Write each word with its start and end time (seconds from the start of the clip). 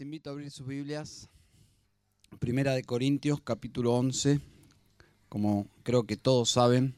Invito 0.00 0.30
a 0.30 0.32
abrir 0.32 0.50
sus 0.50 0.66
Biblias. 0.66 1.28
Primera 2.38 2.72
de 2.72 2.82
Corintios, 2.84 3.38
capítulo 3.42 3.92
11. 3.96 4.40
Como 5.28 5.66
creo 5.82 6.04
que 6.04 6.16
todos 6.16 6.48
saben, 6.48 6.94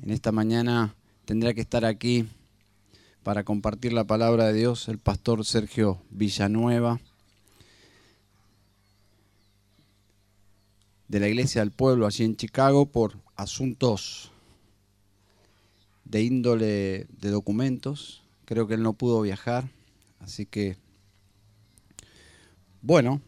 en 0.00 0.10
esta 0.10 0.30
mañana 0.30 0.94
tendrá 1.24 1.52
que 1.52 1.62
estar 1.62 1.84
aquí 1.84 2.28
para 3.24 3.42
compartir 3.42 3.92
la 3.92 4.04
palabra 4.04 4.46
de 4.46 4.52
Dios 4.52 4.86
el 4.86 4.98
pastor 4.98 5.44
Sergio 5.44 6.00
Villanueva 6.10 7.00
de 11.08 11.18
la 11.18 11.26
Iglesia 11.26 11.60
del 11.60 11.72
Pueblo 11.72 12.06
allí 12.06 12.22
en 12.22 12.36
Chicago 12.36 12.86
por 12.86 13.16
asuntos 13.34 14.30
de 16.04 16.22
índole 16.22 17.08
de 17.20 17.30
documentos. 17.30 18.22
Creo 18.44 18.68
que 18.68 18.74
él 18.74 18.84
no 18.84 18.92
pudo 18.92 19.22
viajar, 19.22 19.68
así 20.20 20.46
que 20.46 20.76
bueno, 22.82 23.20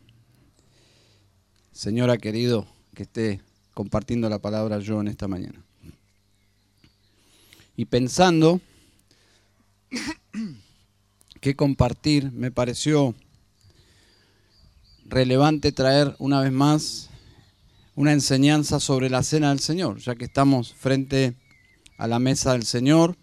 Señora 1.73 2.19
querido, 2.19 2.67
que 2.93 3.05
esté 3.05 3.41
compartiendo 3.73 4.29
la 4.29 4.41
palabra 4.41 4.81
yo 4.81 5.01
en 5.01 5.07
esta 5.07 5.29
mañana. 5.29 5.65
Y 7.77 7.85
pensando 7.85 8.61
que 11.41 11.55
compartir, 11.55 12.33
me 12.33 12.51
pareció 12.51 13.15
relevante 15.05 15.71
traer 15.71 16.17
una 16.19 16.41
vez 16.41 16.51
más 16.51 17.11
una 17.95 18.13
enseñanza 18.13 18.81
sobre 18.81 19.09
la 19.09 19.23
cena 19.23 19.51
del 19.51 19.61
Señor, 19.61 19.99
ya 19.99 20.17
que 20.17 20.25
estamos 20.25 20.75
frente 20.75 21.37
a 21.97 22.09
la 22.09 22.19
mesa 22.19 22.53
del 22.53 22.65
Señor. 22.65 23.17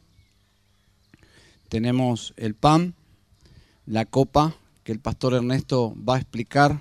Tenemos 1.67 2.33
el 2.37 2.55
pan, 2.55 2.95
la 3.85 4.05
copa 4.05 4.55
que 4.85 4.91
el 4.91 4.99
pastor 4.99 5.33
Ernesto 5.33 5.95
va 5.97 6.13
a 6.13 6.19
explicar 6.19 6.79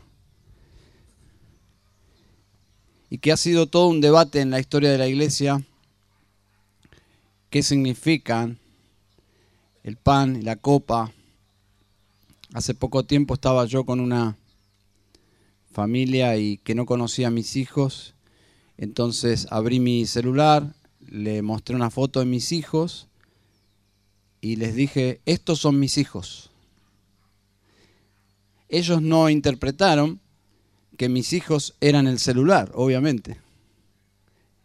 y 3.09 3.17
que 3.17 3.33
ha 3.33 3.37
sido 3.39 3.67
todo 3.67 3.89
un 3.89 4.03
debate 4.03 4.43
en 4.43 4.51
la 4.51 4.61
historia 4.61 4.93
de 4.93 4.99
la 4.99 5.09
iglesia, 5.09 5.65
qué 7.49 7.63
significan 7.63 8.59
el 9.85 9.97
pan 9.97 10.37
y 10.37 10.43
la 10.43 10.57
copa. 10.57 11.15
Hace 12.53 12.75
poco 12.75 13.07
tiempo 13.07 13.33
estaba 13.33 13.65
yo 13.65 13.87
con 13.87 14.01
una 14.01 14.37
familia 15.73 16.37
y 16.37 16.59
que 16.59 16.75
no 16.75 16.85
conocía 16.85 17.29
a 17.29 17.31
mis 17.31 17.57
hijos, 17.57 18.15
entonces 18.77 19.47
abrí 19.49 19.81
mi 19.81 20.05
celular, 20.05 20.75
le 21.01 21.41
mostré 21.41 21.75
una 21.75 21.89
foto 21.89 22.21
de 22.21 22.27
mis 22.27 22.53
hijos 22.53 23.09
y 24.43 24.57
les 24.57 24.75
dije, 24.75 25.23
estos 25.25 25.59
son 25.59 25.81
mis 25.81 25.97
hijos 25.97 26.51
ellos 28.77 29.01
no 29.01 29.31
interpretaron 29.31 30.21
que 30.97 31.09
mis 31.09 31.33
hijos 31.33 31.75
eran 31.81 32.09
el 32.09 32.19
celular, 32.19 32.73
obviamente. 32.75 33.41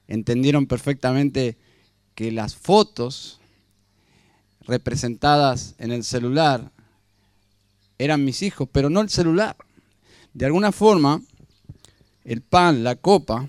Entendieron 0.07 0.65
perfectamente 0.65 1.57
que 2.15 2.31
las 2.31 2.55
fotos 2.55 3.39
representadas 4.61 5.75
en 5.77 5.91
el 5.91 6.03
celular 6.03 6.71
eran 7.99 8.25
mis 8.25 8.41
hijos, 8.41 8.67
pero 8.71 8.89
no 8.89 9.01
el 9.01 9.09
celular. 9.09 9.55
De 10.33 10.47
alguna 10.47 10.71
forma, 10.71 11.21
el 12.23 12.41
pan, 12.41 12.83
la 12.83 12.95
copa, 12.95 13.47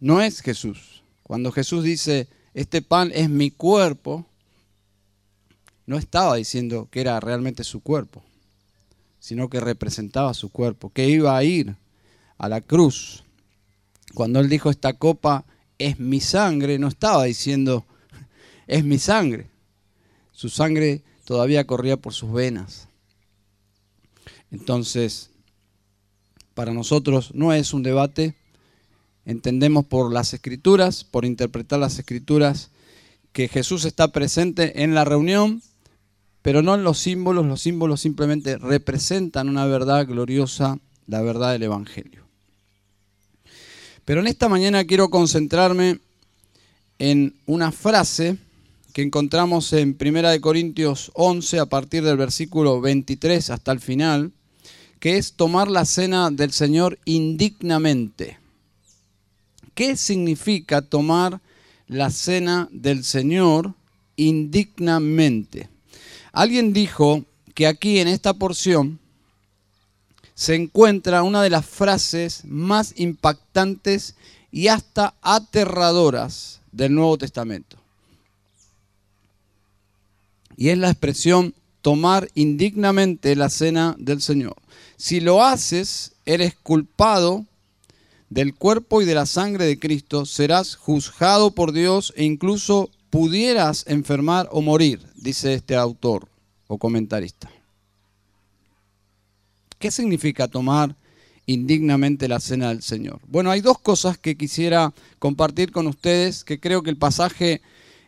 no 0.00 0.22
es 0.22 0.40
Jesús. 0.40 1.02
Cuando 1.22 1.52
Jesús 1.52 1.84
dice, 1.84 2.28
este 2.54 2.80
pan 2.80 3.10
es 3.14 3.28
mi 3.28 3.50
cuerpo, 3.50 4.26
no 5.84 5.98
estaba 5.98 6.36
diciendo 6.36 6.88
que 6.90 7.02
era 7.02 7.20
realmente 7.20 7.62
su 7.62 7.80
cuerpo 7.80 8.22
sino 9.22 9.48
que 9.48 9.60
representaba 9.60 10.34
su 10.34 10.50
cuerpo, 10.50 10.90
que 10.92 11.08
iba 11.08 11.36
a 11.36 11.44
ir 11.44 11.76
a 12.38 12.48
la 12.48 12.60
cruz. 12.60 13.22
Cuando 14.14 14.40
él 14.40 14.48
dijo 14.48 14.68
esta 14.68 14.94
copa 14.94 15.44
es 15.78 16.00
mi 16.00 16.18
sangre, 16.18 16.76
no 16.80 16.88
estaba 16.88 17.22
diciendo 17.22 17.86
es 18.66 18.82
mi 18.84 18.98
sangre. 18.98 19.46
Su 20.32 20.48
sangre 20.48 21.04
todavía 21.24 21.68
corría 21.68 21.96
por 21.96 22.12
sus 22.12 22.32
venas. 22.32 22.88
Entonces, 24.50 25.30
para 26.54 26.72
nosotros 26.74 27.32
no 27.32 27.52
es 27.52 27.72
un 27.74 27.84
debate, 27.84 28.34
entendemos 29.24 29.86
por 29.86 30.12
las 30.12 30.34
escrituras, 30.34 31.04
por 31.04 31.24
interpretar 31.24 31.78
las 31.78 31.96
escrituras, 31.96 32.70
que 33.32 33.46
Jesús 33.46 33.84
está 33.84 34.10
presente 34.10 34.82
en 34.82 34.96
la 34.96 35.04
reunión, 35.04 35.62
pero 36.42 36.60
no 36.60 36.74
en 36.74 36.82
los 36.82 36.98
símbolos, 36.98 37.46
los 37.46 37.60
símbolos 37.60 38.00
simplemente 38.00 38.58
representan 38.58 39.48
una 39.48 39.64
verdad 39.66 40.06
gloriosa, 40.06 40.78
la 41.06 41.22
verdad 41.22 41.52
del 41.52 41.62
Evangelio. 41.62 42.22
Pero 44.04 44.20
en 44.20 44.26
esta 44.26 44.48
mañana 44.48 44.84
quiero 44.84 45.08
concentrarme 45.08 46.00
en 46.98 47.34
una 47.46 47.70
frase 47.70 48.36
que 48.92 49.02
encontramos 49.02 49.72
en 49.72 49.96
1 49.98 50.40
Corintios 50.40 51.12
11 51.14 51.60
a 51.60 51.66
partir 51.66 52.02
del 52.02 52.16
versículo 52.16 52.80
23 52.80 53.50
hasta 53.50 53.72
el 53.72 53.80
final, 53.80 54.32
que 54.98 55.16
es 55.16 55.32
tomar 55.34 55.70
la 55.70 55.84
cena 55.84 56.30
del 56.30 56.52
Señor 56.52 56.98
indignamente. 57.04 58.38
¿Qué 59.74 59.96
significa 59.96 60.82
tomar 60.82 61.40
la 61.86 62.10
cena 62.10 62.68
del 62.70 63.04
Señor 63.04 63.74
indignamente? 64.16 65.71
Alguien 66.32 66.72
dijo 66.72 67.24
que 67.54 67.66
aquí 67.66 67.98
en 67.98 68.08
esta 68.08 68.32
porción 68.34 68.98
se 70.34 70.54
encuentra 70.54 71.22
una 71.22 71.42
de 71.42 71.50
las 71.50 71.66
frases 71.66 72.44
más 72.44 72.94
impactantes 72.96 74.14
y 74.50 74.68
hasta 74.68 75.14
aterradoras 75.20 76.60
del 76.72 76.94
Nuevo 76.94 77.18
Testamento. 77.18 77.76
Y 80.56 80.70
es 80.70 80.78
la 80.78 80.90
expresión 80.90 81.54
tomar 81.82 82.28
indignamente 82.34 83.36
la 83.36 83.50
cena 83.50 83.94
del 83.98 84.22
Señor. 84.22 84.56
Si 84.96 85.20
lo 85.20 85.44
haces, 85.44 86.12
eres 86.24 86.54
culpado 86.54 87.44
del 88.30 88.54
cuerpo 88.54 89.02
y 89.02 89.04
de 89.04 89.14
la 89.14 89.26
sangre 89.26 89.66
de 89.66 89.78
Cristo, 89.78 90.24
serás 90.24 90.76
juzgado 90.76 91.50
por 91.50 91.72
Dios 91.72 92.14
e 92.16 92.24
incluso 92.24 92.90
pudieras 93.10 93.84
enfermar 93.86 94.48
o 94.52 94.62
morir, 94.62 95.00
dice 95.22 95.54
este 95.54 95.76
autor 95.76 96.28
o 96.66 96.78
comentarista. 96.78 97.50
¿Qué 99.78 99.90
significa 99.90 100.48
tomar 100.48 100.94
indignamente 101.46 102.28
la 102.28 102.40
cena 102.40 102.68
del 102.68 102.82
Señor? 102.82 103.20
Bueno, 103.26 103.50
hay 103.50 103.60
dos 103.60 103.78
cosas 103.78 104.18
que 104.18 104.36
quisiera 104.36 104.92
compartir 105.18 105.72
con 105.72 105.86
ustedes 105.86 106.44
que 106.44 106.60
creo 106.60 106.82
que 106.82 106.90
el 106.90 106.96
pasaje 106.96 107.62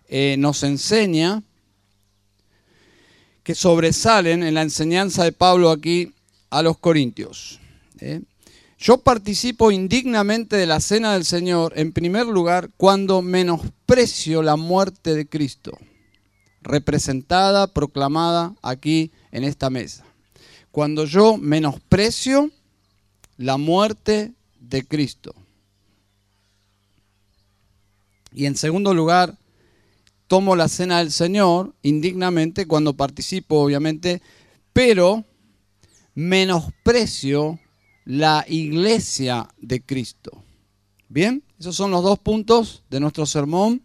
eh, 0.09 0.37
nos 0.39 0.63
enseña, 0.63 1.43
que 3.43 3.55
sobresalen 3.55 4.43
en 4.43 4.55
la 4.55 4.63
enseñanza 4.63 5.25
de 5.25 5.33
Pablo 5.33 5.71
aquí 5.71 6.13
a 6.51 6.63
los 6.63 6.79
Corintios. 6.79 7.61
¿eh? 8.01 8.23
Yo 8.79 8.99
participo 8.99 9.71
indignamente 9.71 10.57
de 10.57 10.67
la 10.67 10.81
cena 10.81 11.15
del 11.15 11.25
Señor, 11.25 11.73
en 11.77 11.93
primer 11.93 12.27
lugar, 12.27 12.71
cuando 12.77 13.23
menosprecio 13.23 14.43
la 14.43 14.57
muerte 14.57 15.15
de 15.15 15.27
Cristo, 15.27 15.79
representada, 16.65 17.69
proclamada 17.69 18.55
aquí 18.63 19.13
en 19.31 19.45
esta 19.45 19.71
mesa. 19.71 20.05
Cuando 20.73 21.05
yo 21.05 21.37
menosprecio 21.37 22.51
la 23.37 23.57
muerte 23.57 24.33
de 24.59 24.85
Cristo. 24.85 25.35
Y 28.33 28.47
en 28.47 28.57
segundo 28.57 28.93
lugar, 28.95 29.39
tomo 30.27 30.57
la 30.57 30.69
cena 30.69 30.99
del 30.99 31.13
Señor 31.13 31.75
indignamente 31.83 32.67
cuando 32.67 32.95
participo, 32.95 33.61
obviamente, 33.61 34.21
pero 34.73 35.25
menosprecio 36.15 37.61
la 38.05 38.45
iglesia 38.49 39.49
de 39.59 39.81
Cristo. 39.81 40.43
Bien, 41.09 41.45
esos 41.61 41.77
son 41.77 41.93
los 41.93 42.03
dos 42.03 42.19
puntos 42.19 42.83
de 42.91 42.99
nuestro 42.99 43.27
sermón. 43.27 43.84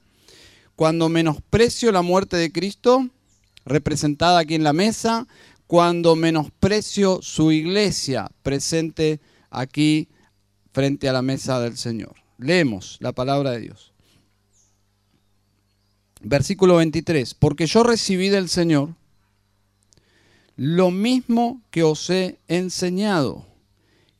Cuando 0.80 1.10
menosprecio 1.10 1.92
la 1.92 2.02
muerte 2.02 2.38
de 2.38 2.54
Cristo, 2.54 3.10
representada 3.66 4.40
aquí 4.40 4.56
en 4.56 4.64
la 4.64 4.72
mesa, 4.72 5.28
cuando 5.68 6.16
menosprecio 6.16 7.20
su 7.22 7.52
iglesia 7.52 8.32
presente 8.44 9.20
aquí 9.50 10.08
frente 10.72 11.10
a 11.10 11.12
la 11.12 11.22
mesa 11.22 11.60
del 11.60 11.76
Señor. 11.76 12.16
Leemos 12.38 12.96
la 13.02 13.12
palabra 13.12 13.52
de 13.52 13.60
Dios. 13.60 13.92
Versículo 16.22 16.78
23. 16.78 17.34
Porque 17.34 17.68
yo 17.68 17.84
recibí 17.84 18.30
del 18.30 18.48
Señor 18.48 18.96
lo 20.56 20.92
mismo 20.92 21.62
que 21.72 21.84
os 21.84 22.10
he 22.10 22.40
enseñado 22.48 23.46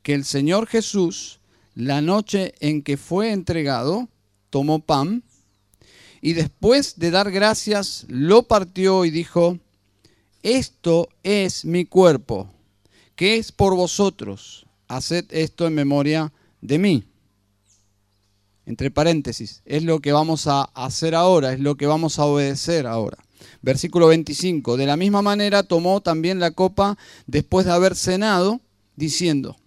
que 0.04 0.14
el 0.14 0.26
Señor 0.26 0.68
Jesús, 0.68 1.40
la 1.74 2.02
noche 2.02 2.54
en 2.60 2.82
que 2.82 2.98
fue 2.98 3.32
entregado, 3.32 4.10
tomó 4.50 4.80
pan 4.80 5.24
y 6.22 6.34
después 6.34 7.00
de 7.00 7.12
dar 7.12 7.32
gracias, 7.32 8.06
lo 8.08 8.44
partió 8.44 9.06
y 9.06 9.12
dijo, 9.12 9.60
esto 10.44 11.10
es 11.24 11.66
mi 11.66 11.86
cuerpo, 11.86 12.50
que 13.16 13.38
es 13.38 13.52
por 13.52 13.76
vosotros. 13.76 14.66
Haced 14.88 15.26
esto 15.30 15.68
en 15.68 15.76
memoria 15.76 16.34
de 16.62 16.80
mí. 16.80 17.04
Entre 18.66 18.92
paréntesis, 18.92 19.62
es 19.66 19.84
lo 19.84 20.00
que 20.00 20.12
vamos 20.12 20.48
a 20.48 20.64
hacer 20.64 21.16
ahora, 21.16 21.54
es 21.54 21.60
lo 21.60 21.76
que 21.76 21.88
vamos 21.88 22.20
a 22.20 22.26
obedecer 22.26 22.88
ahora. 22.88 23.18
Versículo 23.62 24.08
25. 24.08 24.78
De 24.78 24.86
la 24.86 24.98
misma 24.98 25.22
manera 25.22 25.64
tomó 25.64 26.02
también 26.02 26.40
la 26.40 26.52
copa 26.52 26.98
después 27.26 27.66
de 27.66 27.72
haber 27.72 27.96
cenado, 27.96 28.62
diciendo, 28.96 29.58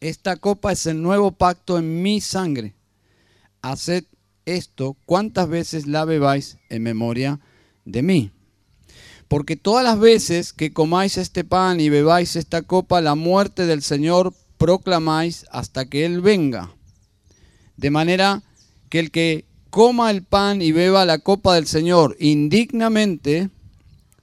esta 0.00 0.36
copa 0.36 0.72
es 0.72 0.86
el 0.86 1.00
nuevo 1.00 1.32
pacto 1.32 1.78
en 1.78 2.02
mi 2.02 2.20
sangre. 2.20 2.74
Haced 3.62 4.04
esto 4.46 4.96
cuantas 5.06 5.48
veces 5.48 5.86
la 5.86 6.04
bebáis 6.04 6.58
en 6.68 6.82
memoria 6.82 7.40
de 7.84 8.02
mí. 8.02 8.30
Porque 9.28 9.56
todas 9.56 9.84
las 9.84 9.98
veces 9.98 10.52
que 10.52 10.72
comáis 10.72 11.16
este 11.16 11.44
pan 11.44 11.80
y 11.80 11.88
bebáis 11.88 12.36
esta 12.36 12.62
copa, 12.62 13.00
la 13.00 13.14
muerte 13.14 13.66
del 13.66 13.82
Señor 13.82 14.34
proclamáis 14.58 15.46
hasta 15.50 15.86
que 15.86 16.04
Él 16.04 16.20
venga. 16.20 16.74
De 17.76 17.90
manera 17.90 18.42
que 18.88 19.00
el 19.00 19.10
que 19.10 19.46
coma 19.70 20.10
el 20.10 20.22
pan 20.22 20.62
y 20.62 20.72
beba 20.72 21.04
la 21.04 21.18
copa 21.18 21.54
del 21.54 21.66
Señor 21.66 22.16
indignamente, 22.20 23.50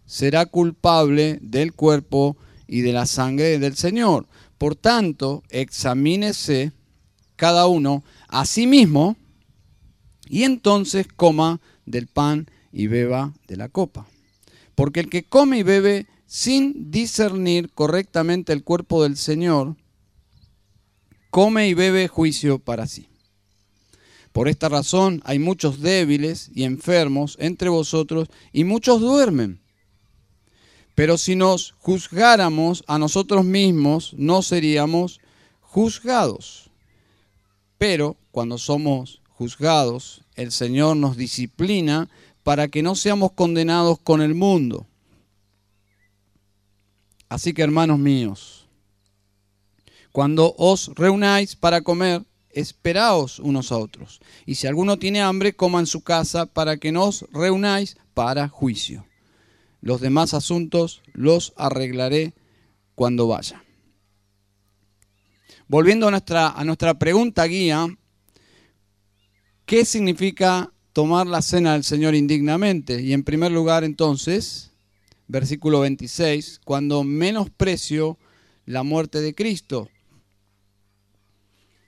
será 0.06 0.46
culpable 0.46 1.40
del 1.42 1.74
cuerpo 1.74 2.38
y 2.68 2.82
de 2.82 2.94
la 2.94 3.06
sangre 3.06 3.60
del 3.60 3.76
Señor. 3.76 4.28
Por 4.58 4.76
tanto, 4.76 5.44
examínese 5.50 6.72
cada 7.36 7.68
uno 7.68 8.04
a 8.28 8.46
sí 8.46 8.68
mismo 8.68 9.18
y 10.32 10.44
entonces 10.44 11.08
coma 11.14 11.60
del 11.86 12.08
pan 12.08 12.50
y 12.72 12.88
beba 12.88 13.34
de 13.50 13.58
la 13.58 13.68
copa. 13.68 14.08
Porque 14.76 15.02
el 15.02 15.10
que 15.10 15.26
come 15.26 15.58
y 15.58 15.64
bebe 15.64 16.08
sin 16.26 16.90
discernir 16.90 17.70
correctamente 17.74 18.54
el 18.54 18.64
cuerpo 18.64 19.04
del 19.04 19.18
Señor, 19.18 19.76
come 21.32 21.68
y 21.68 21.74
bebe 21.74 22.08
juicio 22.08 22.60
para 22.60 22.88
sí. 22.88 23.10
Por 24.32 24.48
esta 24.48 24.70
razón 24.70 25.22
hay 25.26 25.38
muchos 25.38 25.82
débiles 25.82 26.50
y 26.56 26.64
enfermos 26.64 27.36
entre 27.38 27.68
vosotros 27.68 28.30
y 28.54 28.64
muchos 28.64 29.02
duermen. 29.02 29.60
Pero 30.96 31.18
si 31.18 31.36
nos 31.36 31.74
juzgáramos 31.78 32.86
a 32.88 32.98
nosotros 32.98 33.44
mismos, 33.44 34.14
no 34.18 34.44
seríamos 34.44 35.20
juzgados. 35.60 36.72
Pero 37.78 38.16
cuando 38.32 38.58
somos 38.58 39.21
juzgados, 39.42 40.22
el 40.36 40.52
Señor 40.52 40.98
nos 40.98 41.18
disciplina 41.18 42.10
para 42.44 42.68
que 42.68 42.84
no 42.84 42.94
seamos 42.94 43.32
condenados 43.32 43.98
con 43.98 44.22
el 44.22 44.36
mundo. 44.36 44.86
Así 47.28 47.52
que 47.52 47.64
hermanos 47.64 47.98
míos, 47.98 48.68
cuando 50.12 50.54
os 50.60 50.92
reunáis 50.94 51.56
para 51.56 51.82
comer, 51.82 52.22
esperaos 52.52 53.40
unos 53.40 53.72
a 53.72 53.78
otros. 53.78 54.22
Y 54.46 54.56
si 54.56 54.68
alguno 54.68 55.00
tiene 55.00 55.24
hambre, 55.24 55.56
coma 55.56 55.80
en 55.80 55.88
su 55.88 56.02
casa 56.02 56.46
para 56.46 56.78
que 56.78 56.92
no 56.92 57.06
os 57.06 57.26
reunáis 57.32 57.98
para 58.14 58.48
juicio. 58.48 59.08
Los 59.82 60.02
demás 60.02 60.36
asuntos 60.36 61.02
los 61.14 61.54
arreglaré 61.56 62.36
cuando 62.94 63.26
vaya. 63.26 63.64
Volviendo 65.68 66.10
a 66.10 66.12
nuestra, 66.12 66.50
a 66.50 66.64
nuestra 66.64 67.00
pregunta 67.00 67.44
guía, 67.46 67.88
¿qué 69.72 69.86
significa 69.86 70.70
tomar 70.92 71.28
la 71.28 71.42
cena 71.42 71.72
del 71.72 71.86
Señor 71.86 72.14
indignamente? 72.14 73.02
Y 73.02 73.14
en 73.14 73.24
primer 73.24 73.54
lugar, 73.54 73.86
entonces, 73.86 74.70
versículo 75.30 75.80
26, 75.80 76.60
cuando 76.66 77.06
menosprecio 77.06 78.18
la 78.66 78.84
muerte 78.84 79.22
de 79.22 79.34
Cristo. 79.34 79.88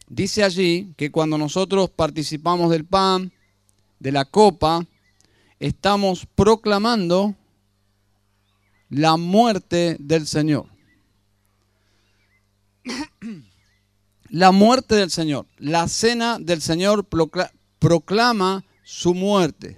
Dice 0.07 0.45
allí 0.45 0.93
que 0.95 1.11
cuando 1.11 1.37
nosotros 1.37 1.89
participamos 1.89 2.71
del 2.71 2.85
pan, 2.85 3.33
de 3.99 4.13
la 4.13 4.23
copa, 4.23 4.87
estamos 5.59 6.25
proclamando 6.35 7.35
la 8.89 9.17
muerte 9.17 9.97
del 9.99 10.25
Señor. 10.25 10.67
La 14.29 14.53
muerte 14.53 14.95
del 14.95 15.11
Señor. 15.11 15.47
La 15.57 15.89
cena 15.89 16.39
del 16.39 16.61
Señor 16.61 17.05
proclama 17.83 18.63
su 18.85 19.13
muerte. 19.13 19.77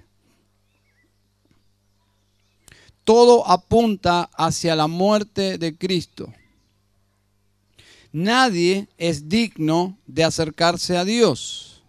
Todo 3.02 3.44
apunta 3.48 4.30
hacia 4.36 4.76
la 4.76 4.86
muerte 4.86 5.58
de 5.58 5.76
Cristo. 5.76 6.32
Nadie 8.12 8.86
es 8.96 9.28
digno 9.28 9.98
de 10.06 10.22
acercarse 10.22 10.96
a 10.96 11.04
Dios. 11.04 11.82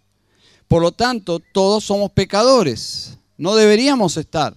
Por 0.66 0.82
lo 0.82 0.90
tanto, 0.90 1.38
todos 1.38 1.84
somos 1.84 2.10
pecadores. 2.10 3.16
No 3.36 3.54
deberíamos 3.54 4.16
estar 4.16 4.56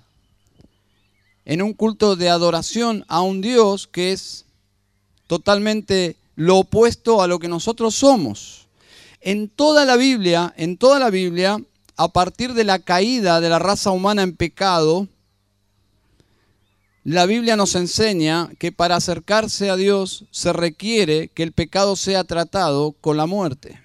en 1.45 1.61
un 1.61 1.73
culto 1.73 2.15
de 2.15 2.29
adoración 2.29 3.05
a 3.07 3.21
un 3.21 3.39
Dios 3.39 3.85
que 3.85 4.13
es 4.13 4.45
totalmente 5.27 6.15
lo 6.35 6.57
opuesto 6.57 7.21
a 7.21 7.27
lo 7.27 7.37
que 7.37 7.47
nosotros 7.47 7.93
somos. 7.93 8.60
En 9.21 9.49
toda 9.49 9.85
la 9.85 9.95
Biblia, 9.95 10.53
en 10.57 10.77
toda 10.77 10.99
la 10.99 11.09
Biblia, 11.09 11.63
a 11.95 12.07
partir 12.11 12.53
de 12.53 12.63
la 12.63 12.79
caída 12.79 13.39
de 13.39 13.49
la 13.49 13.59
raza 13.59 13.91
humana 13.91 14.23
en 14.23 14.35
pecado, 14.35 15.07
la 17.03 17.25
Biblia 17.25 17.55
nos 17.55 17.75
enseña 17.75 18.49
que 18.59 18.71
para 18.71 18.95
acercarse 18.95 19.69
a 19.69 19.75
Dios 19.75 20.25
se 20.31 20.53
requiere 20.53 21.29
que 21.29 21.43
el 21.43 21.51
pecado 21.51 21.95
sea 21.95 22.23
tratado 22.23 22.93
con 22.93 23.17
la 23.17 23.25
muerte. 23.25 23.79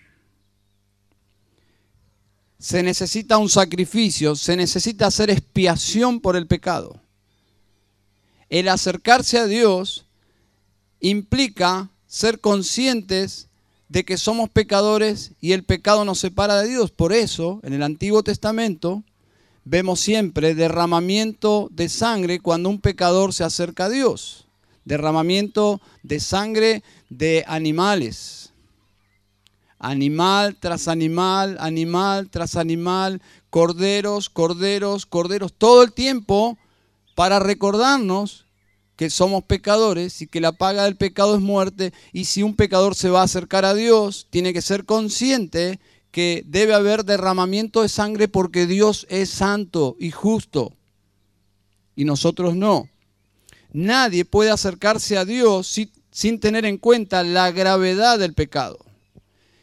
Se 2.58 2.82
necesita 2.82 3.38
un 3.38 3.48
sacrificio, 3.48 4.34
se 4.34 4.56
necesita 4.56 5.06
hacer 5.06 5.30
expiación 5.30 6.20
por 6.20 6.36
el 6.36 6.46
pecado 6.46 7.00
el 8.48 8.68
acercarse 8.68 9.38
a 9.38 9.46
Dios 9.46 10.06
implica 11.00 11.90
ser 12.06 12.40
conscientes 12.40 13.45
de 13.88 14.04
que 14.04 14.16
somos 14.16 14.50
pecadores 14.50 15.32
y 15.40 15.52
el 15.52 15.64
pecado 15.64 16.04
nos 16.04 16.18
separa 16.18 16.60
de 16.62 16.68
Dios. 16.68 16.90
Por 16.90 17.12
eso, 17.12 17.60
en 17.62 17.72
el 17.72 17.82
Antiguo 17.82 18.22
Testamento, 18.22 19.02
vemos 19.64 20.00
siempre 20.00 20.54
derramamiento 20.54 21.68
de 21.70 21.88
sangre 21.88 22.40
cuando 22.40 22.68
un 22.68 22.80
pecador 22.80 23.32
se 23.32 23.44
acerca 23.44 23.87
a 23.87 23.90
Dios. 23.90 24.46
Derramamiento 24.84 25.80
de 26.02 26.20
sangre 26.20 26.82
de 27.11 27.44
animales. 27.46 28.52
Animal 29.78 30.56
tras 30.58 30.88
animal, 30.88 31.56
animal 31.61 32.30
tras 32.30 32.56
animal, 32.56 33.20
corderos, 33.50 34.30
corderos, 34.30 35.06
corderos, 35.06 35.52
todo 35.52 35.82
el 35.82 35.92
tiempo 35.92 36.56
para 37.14 37.38
recordarnos 37.38 38.45
que 38.96 39.10
somos 39.10 39.44
pecadores 39.44 40.22
y 40.22 40.26
que 40.26 40.40
la 40.40 40.52
paga 40.52 40.84
del 40.84 40.96
pecado 40.96 41.36
es 41.36 41.40
muerte 41.40 41.92
y 42.12 42.24
si 42.24 42.42
un 42.42 42.56
pecador 42.56 42.94
se 42.94 43.10
va 43.10 43.20
a 43.20 43.24
acercar 43.24 43.64
a 43.64 43.74
Dios, 43.74 44.26
tiene 44.30 44.52
que 44.52 44.62
ser 44.62 44.84
consciente 44.84 45.78
que 46.10 46.42
debe 46.46 46.74
haber 46.74 47.04
derramamiento 47.04 47.82
de 47.82 47.90
sangre 47.90 48.26
porque 48.26 48.66
Dios 48.66 49.06
es 49.10 49.28
santo 49.30 49.96
y 50.00 50.10
justo 50.10 50.72
y 51.96 52.04
nosotros 52.04 52.54
no. 52.54 52.88
Nadie 53.72 54.24
puede 54.24 54.50
acercarse 54.50 55.16
a 55.16 55.24
Dios 55.24 55.74
sin 56.10 56.40
tener 56.40 56.64
en 56.64 56.78
cuenta 56.78 57.24
la 57.24 57.50
gravedad 57.50 58.18
del 58.18 58.34
pecado. 58.34 58.78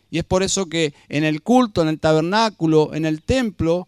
Y 0.10 0.20
es 0.20 0.24
por 0.24 0.44
eso 0.44 0.68
que 0.68 0.94
en 1.10 1.24
el 1.24 1.42
culto, 1.42 1.82
en 1.82 1.88
el 1.88 2.00
tabernáculo, 2.00 2.94
en 2.94 3.06
el 3.06 3.24
templo, 3.24 3.88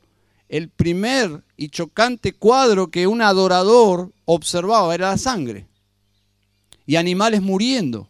el 0.49 0.69
primer 0.69 1.43
y 1.57 1.69
chocante 1.69 2.33
cuadro 2.33 2.89
que 2.89 3.07
un 3.07 3.21
adorador 3.21 4.11
observaba 4.25 4.93
era 4.93 5.09
la 5.11 5.17
sangre 5.17 5.67
y 6.85 6.95
animales 6.97 7.41
muriendo. 7.41 8.09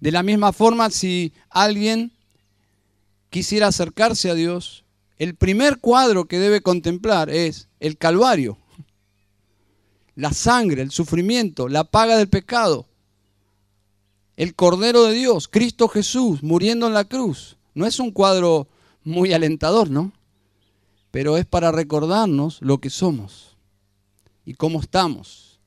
De 0.00 0.10
la 0.10 0.22
misma 0.22 0.52
forma, 0.52 0.90
si 0.90 1.32
alguien 1.48 2.12
quisiera 3.30 3.68
acercarse 3.68 4.30
a 4.30 4.34
Dios, 4.34 4.84
el 5.18 5.36
primer 5.36 5.78
cuadro 5.78 6.24
que 6.24 6.38
debe 6.38 6.62
contemplar 6.62 7.30
es 7.30 7.68
el 7.78 7.96
Calvario, 7.96 8.58
la 10.14 10.32
sangre, 10.32 10.82
el 10.82 10.90
sufrimiento, 10.90 11.68
la 11.68 11.84
paga 11.84 12.16
del 12.16 12.28
pecado, 12.28 12.86
el 14.36 14.54
Cordero 14.54 15.04
de 15.04 15.14
Dios, 15.14 15.46
Cristo 15.46 15.88
Jesús, 15.88 16.42
muriendo 16.42 16.86
en 16.86 16.94
la 16.94 17.04
cruz. 17.04 17.56
No 17.74 17.86
es 17.86 18.00
un 18.00 18.10
cuadro 18.10 18.66
muy 19.04 19.32
alentador, 19.32 19.90
¿no? 19.90 20.12
Pero 21.12 21.36
es 21.36 21.46
para 21.46 21.70
recordarnos 21.70 22.58
lo 22.60 22.78
que 22.78 22.90
somos 22.90 23.54
y 24.44 24.54
cómo 24.54 24.80
estamos. 24.80 25.60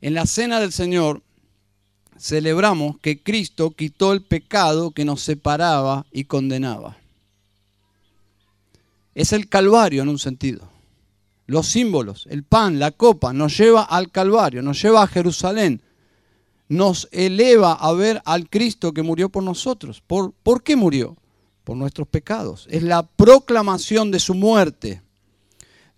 En 0.00 0.14
la 0.14 0.26
cena 0.26 0.58
del 0.58 0.72
Señor 0.72 1.22
celebramos 2.18 2.98
que 2.98 3.22
Cristo 3.22 3.70
quitó 3.70 4.12
el 4.12 4.22
pecado 4.22 4.90
que 4.90 5.04
nos 5.04 5.20
separaba 5.20 6.06
y 6.10 6.24
condenaba. 6.24 6.96
Es 9.14 9.32
el 9.32 9.48
Calvario 9.48 10.02
en 10.02 10.08
un 10.08 10.18
sentido. 10.18 10.72
los 11.46 11.66
símbolos, 11.66 12.26
el 12.30 12.44
pan, 12.44 12.78
la 12.78 12.92
copa, 12.92 13.34
nos 13.34 13.58
lleva 13.58 13.82
al 13.82 14.10
Calvario, 14.10 14.62
nos 14.62 14.80
lleva 14.80 15.02
a 15.02 15.06
Jerusalén, 15.06 15.82
nos 16.68 17.08
eleva 17.12 17.74
a 17.74 17.92
ver 17.92 18.22
al 18.24 18.48
Cristo 18.48 18.94
que 18.94 19.02
murió 19.02 19.28
por 19.28 19.42
nosotros. 19.42 20.02
¿Por, 20.06 20.32
¿por 20.32 20.62
qué 20.62 20.76
murió? 20.76 21.16
Por 21.64 21.76
nuestros 21.76 22.08
pecados. 22.08 22.66
Es 22.70 22.82
la 22.82 23.02
proclamación 23.02 24.10
de 24.10 24.20
su 24.20 24.34
muerte. 24.34 25.02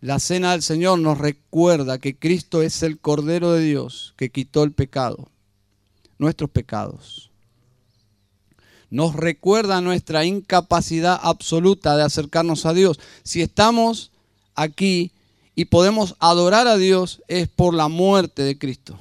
La 0.00 0.18
cena 0.18 0.52
del 0.52 0.62
Señor 0.62 0.98
nos 0.98 1.16
recuerda 1.16 1.98
que 1.98 2.18
Cristo 2.18 2.60
es 2.60 2.82
el 2.82 2.98
Cordero 2.98 3.52
de 3.52 3.62
Dios 3.62 4.12
que 4.18 4.30
quitó 4.30 4.62
el 4.62 4.72
pecado, 4.72 5.30
nuestros 6.18 6.50
pecados. 6.50 7.30
Nos 8.90 9.16
recuerda 9.16 9.80
nuestra 9.80 10.26
incapacidad 10.26 11.18
absoluta 11.22 11.96
de 11.96 12.02
acercarnos 12.02 12.66
a 12.66 12.74
Dios. 12.74 13.00
Si 13.22 13.40
estamos 13.40 14.10
aquí 14.54 15.10
y 15.54 15.64
podemos 15.64 16.16
adorar 16.18 16.66
a 16.66 16.76
Dios 16.76 17.22
es 17.26 17.48
por 17.48 17.74
la 17.74 17.88
muerte 17.88 18.42
de 18.42 18.58
Cristo. 18.58 18.98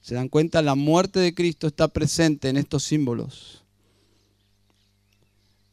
¿Se 0.00 0.14
dan 0.14 0.28
cuenta? 0.28 0.62
La 0.62 0.76
muerte 0.76 1.20
de 1.20 1.34
Cristo 1.34 1.66
está 1.66 1.88
presente 1.88 2.48
en 2.48 2.56
estos 2.56 2.84
símbolos. 2.84 3.62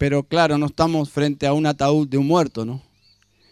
Pero 0.04 0.24
claro, 0.24 0.58
no 0.58 0.66
estamos 0.66 1.10
frente 1.10 1.48
a 1.48 1.54
un 1.54 1.66
ataúd 1.66 2.10
de 2.10 2.18
un 2.18 2.28
muerto, 2.28 2.66
¿no? 2.66 2.82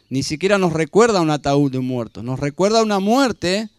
Ni 0.09 0.21
siquiera 0.21 0.57
nos 0.57 0.73
recuerda 0.73 1.21
un 1.21 1.29
ataúd 1.29 1.71
de 1.71 1.77
un 1.77 1.87
muerto. 1.87 2.23
Nos 2.23 2.41
recuerda 2.41 2.83
una 2.83 2.99
muerte, 2.99 3.69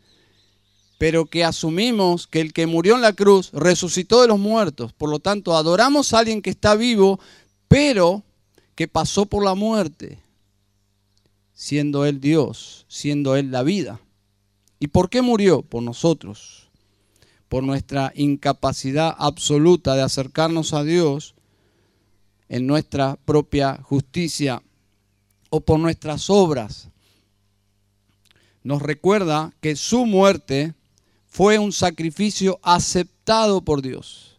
pero 0.97 1.27
que 1.27 1.45
asumimos 1.45 2.27
que 2.27 2.41
el 2.41 2.55
que 2.55 2.67
murió 2.67 2.95
en 2.95 3.03
la 3.03 3.13
cruz 3.13 3.51
resucitó 3.53 4.23
de 4.23 4.29
los 4.29 4.39
muertos. 4.39 4.95
Por 4.95 5.11
lo 5.11 5.19
tanto, 5.19 5.55
adoramos 5.55 6.15
a 6.15 6.21
alguien 6.21 6.41
que 6.41 6.49
está 6.49 6.75
vivo, 6.75 7.21
pero 7.69 8.23
que 8.75 8.89
pasó 8.89 9.27
por 9.27 9.45
la 9.45 9.55
muerte 9.55 10.19
siendo 11.53 12.07
Él 12.07 12.23
Dios, 12.23 12.87
siendo 12.89 13.37
Él 13.37 13.51
la 13.51 13.65
vida. 13.65 14.01
¿Y 14.81 14.87
por 14.87 15.11
qué 15.11 15.21
murió? 15.21 15.61
Por 15.61 15.83
nosotros, 15.83 16.71
por 17.51 17.65
nuestra 17.65 18.15
incapacidad 18.17 19.15
absoluta 19.19 19.95
de 19.95 20.01
acercarnos 20.01 20.73
a 20.73 20.85
Dios 20.85 21.35
en 22.53 22.67
nuestra 22.67 23.17
propia 23.17 23.81
justicia 23.83 24.63
o 25.49 25.63
por 25.63 25.81
nuestras 25.81 26.29
obras. 26.29 26.89
Nos 28.63 28.83
recuerda 28.83 29.55
que 29.63 29.75
su 29.75 30.05
muerte 30.05 30.75
fue 31.27 31.59
un 31.59 31.73
sacrificio 31.73 32.61
aceptado 32.63 33.63
por 33.63 33.81
Dios. 33.81 34.39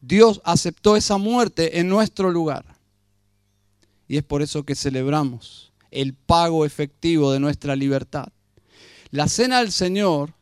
Dios 0.00 0.40
aceptó 0.42 0.96
esa 0.96 1.18
muerte 1.18 1.78
en 1.78 1.90
nuestro 1.90 2.30
lugar. 2.30 2.64
Y 4.08 4.16
es 4.16 4.24
por 4.24 4.40
eso 4.40 4.62
que 4.64 4.74
celebramos 4.74 5.70
el 5.90 6.14
pago 6.14 6.64
efectivo 6.64 7.30
de 7.30 7.40
nuestra 7.40 7.76
libertad. 7.76 8.28
La 9.10 9.28
cena 9.28 9.58
del 9.58 9.70
Señor 9.70 10.32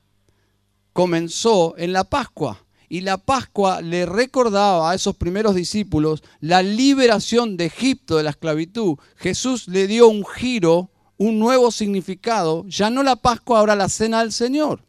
comenzó 0.93 1.77
en 1.79 1.93
la 1.93 2.05
Pascua 2.05 2.65
y 2.89 3.03
la 3.03 3.19
Pascua 3.19 3.81
le 3.81 4.07
recordaba 4.07 4.91
a 4.91 4.95
esos 4.95 5.17
primeros 5.17 5.55
discípulos 5.55 6.23
la 6.41 6.63
liberación 6.63 7.57
de 7.57 7.67
Egipto 7.67 8.17
de 8.17 8.23
la 8.23 8.31
esclavitud. 8.31 8.97
Jesús 9.17 9.69
le 9.69 9.87
dio 9.87 10.09
un 10.09 10.25
giro, 10.25 10.91
un 11.17 11.39
nuevo 11.39 11.71
significado, 11.71 12.65
ya 12.67 12.91
no 12.91 13.03
la 13.03 13.17
Pascua, 13.17 13.59
ahora 13.59 13.77
la 13.77 13.89
cena 13.89 14.21
del 14.21 14.33
Señor. 14.33 14.85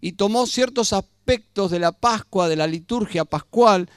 Y 0.00 0.12
tomó 0.12 0.46
ciertos 0.46 0.92
aspectos 0.92 1.70
de 1.70 1.78
la 1.78 1.92
Pascua, 1.92 2.48
de 2.48 2.56
la 2.56 2.66
liturgia 2.66 3.24
pascual, 3.24 3.90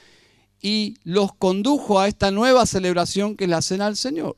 y 0.60 0.96
los 1.04 1.34
condujo 1.34 2.00
a 2.00 2.08
esta 2.08 2.30
nueva 2.30 2.66
celebración 2.66 3.36
que 3.36 3.44
es 3.44 3.50
la 3.50 3.62
cena 3.62 3.86
del 3.86 3.96
Señor 3.96 4.36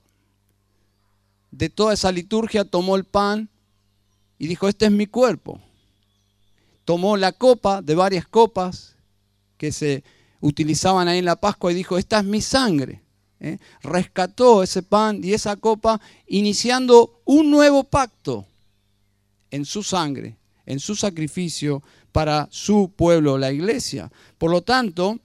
de 1.57 1.71
toda 1.71 1.95
esa 1.95 2.11
liturgia 2.11 2.65
tomó 2.65 2.97
el 2.97 3.05
pan 3.05 3.49
y 4.39 4.49
dijo, 4.49 4.69
este 4.69 4.87
es 4.87 4.91
mi 4.91 5.07
cuerpo. 5.07 5.61
Tomó 6.85 7.17
la 7.17 7.33
copa 7.33 7.83
de 7.83 7.95
varias 7.95 8.27
copas 8.27 8.97
que 9.57 9.73
se 9.73 10.05
utilizaban 10.41 11.09
ahí 11.09 11.19
en 11.19 11.25
la 11.25 11.37
Pascua 11.37 11.73
y 11.73 11.75
dijo, 11.75 11.97
esta 11.97 12.19
es 12.19 12.25
mi 12.25 12.41
sangre. 12.41 13.03
¿eh? 13.41 13.59
Rescató 13.83 14.63
ese 14.63 14.83
pan 14.83 15.21
y 15.23 15.33
esa 15.33 15.57
copa 15.57 16.01
iniciando 16.27 17.21
un 17.25 17.51
nuevo 17.51 17.85
pacto 17.85 18.47
en 19.51 19.65
su 19.65 19.83
sangre, 19.83 20.37
en 20.67 20.81
su 20.81 20.97
sacrificio 20.97 21.83
para 22.13 22.49
su 22.51 22.93
pueblo, 22.95 23.39
la 23.39 23.53
iglesia. 23.53 24.11
Por 24.39 24.51
lo 24.51 24.63
tanto, 24.63 25.19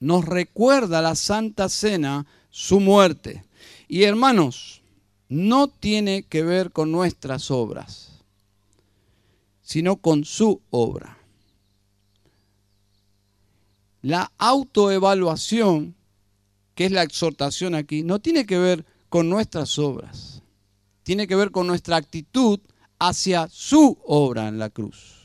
nos 0.00 0.24
recuerda 0.24 1.00
la 1.00 1.14
Santa 1.14 1.68
Cena 1.68 2.26
su 2.50 2.80
muerte. 2.80 3.44
Y 3.88 4.02
hermanos, 4.02 4.82
no 5.28 5.68
tiene 5.68 6.24
que 6.24 6.42
ver 6.42 6.72
con 6.72 6.92
nuestras 6.92 7.50
obras, 7.50 8.11
sino 9.62 9.96
con 9.96 10.24
su 10.24 10.60
obra. 10.70 11.18
La 14.02 14.32
autoevaluación, 14.38 15.94
que 16.74 16.86
es 16.86 16.92
la 16.92 17.04
exhortación 17.04 17.74
aquí, 17.74 18.02
no 18.02 18.18
tiene 18.18 18.46
que 18.46 18.58
ver 18.58 18.84
con 19.08 19.28
nuestras 19.28 19.78
obras, 19.78 20.42
tiene 21.04 21.26
que 21.26 21.36
ver 21.36 21.52
con 21.52 21.66
nuestra 21.66 21.96
actitud 21.96 22.60
hacia 22.98 23.48
su 23.48 23.98
obra 24.04 24.48
en 24.48 24.58
la 24.58 24.70
cruz. 24.70 25.22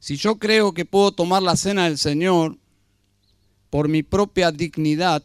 Si 0.00 0.16
yo 0.16 0.38
creo 0.40 0.74
que 0.74 0.84
puedo 0.84 1.12
tomar 1.12 1.42
la 1.42 1.56
cena 1.56 1.84
del 1.84 1.96
Señor 1.96 2.58
por 3.70 3.88
mi 3.88 4.02
propia 4.02 4.50
dignidad, 4.50 5.22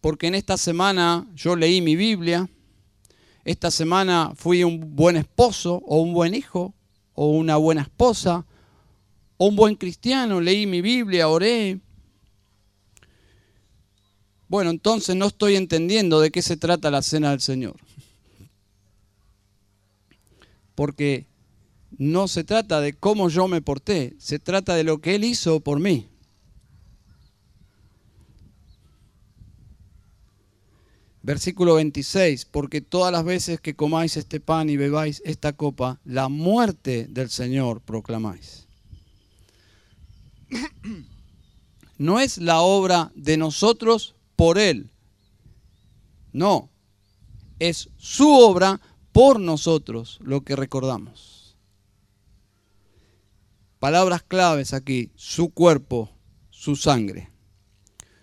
porque 0.00 0.28
en 0.28 0.34
esta 0.34 0.56
semana 0.56 1.26
yo 1.34 1.56
leí 1.56 1.82
mi 1.82 1.94
Biblia, 1.94 2.48
esta 3.44 3.70
semana 3.70 4.32
fui 4.34 4.64
un 4.64 4.94
buen 4.94 5.16
esposo 5.16 5.82
o 5.86 6.00
un 6.00 6.12
buen 6.12 6.34
hijo 6.34 6.74
o 7.14 7.30
una 7.30 7.56
buena 7.56 7.82
esposa 7.82 8.44
o 9.36 9.46
un 9.46 9.56
buen 9.56 9.74
cristiano, 9.74 10.40
leí 10.40 10.66
mi 10.66 10.82
Biblia, 10.82 11.28
oré. 11.28 11.80
Bueno, 14.48 14.70
entonces 14.70 15.16
no 15.16 15.26
estoy 15.26 15.56
entendiendo 15.56 16.20
de 16.20 16.30
qué 16.30 16.42
se 16.42 16.58
trata 16.58 16.90
la 16.90 17.00
cena 17.00 17.30
del 17.30 17.40
Señor. 17.40 17.76
Porque 20.74 21.26
no 21.96 22.28
se 22.28 22.44
trata 22.44 22.80
de 22.82 22.92
cómo 22.92 23.30
yo 23.30 23.48
me 23.48 23.62
porté, 23.62 24.14
se 24.18 24.38
trata 24.38 24.74
de 24.74 24.84
lo 24.84 25.00
que 25.00 25.14
Él 25.14 25.24
hizo 25.24 25.60
por 25.60 25.80
mí. 25.80 26.09
Versículo 31.30 31.76
26, 31.76 32.46
porque 32.46 32.80
todas 32.80 33.12
las 33.12 33.22
veces 33.22 33.60
que 33.60 33.76
comáis 33.76 34.16
este 34.16 34.40
pan 34.40 34.68
y 34.68 34.76
bebáis 34.76 35.22
esta 35.24 35.52
copa, 35.52 36.00
la 36.04 36.28
muerte 36.28 37.06
del 37.08 37.30
Señor 37.30 37.80
proclamáis. 37.82 38.66
No 41.98 42.18
es 42.18 42.38
la 42.38 42.62
obra 42.62 43.12
de 43.14 43.36
nosotros 43.36 44.16
por 44.34 44.58
Él, 44.58 44.90
no, 46.32 46.68
es 47.60 47.90
su 47.96 48.28
obra 48.28 48.80
por 49.12 49.38
nosotros 49.38 50.18
lo 50.22 50.40
que 50.40 50.56
recordamos. 50.56 51.56
Palabras 53.78 54.24
claves 54.24 54.74
aquí, 54.74 55.12
su 55.14 55.50
cuerpo, 55.50 56.10
su 56.48 56.74
sangre. 56.74 57.30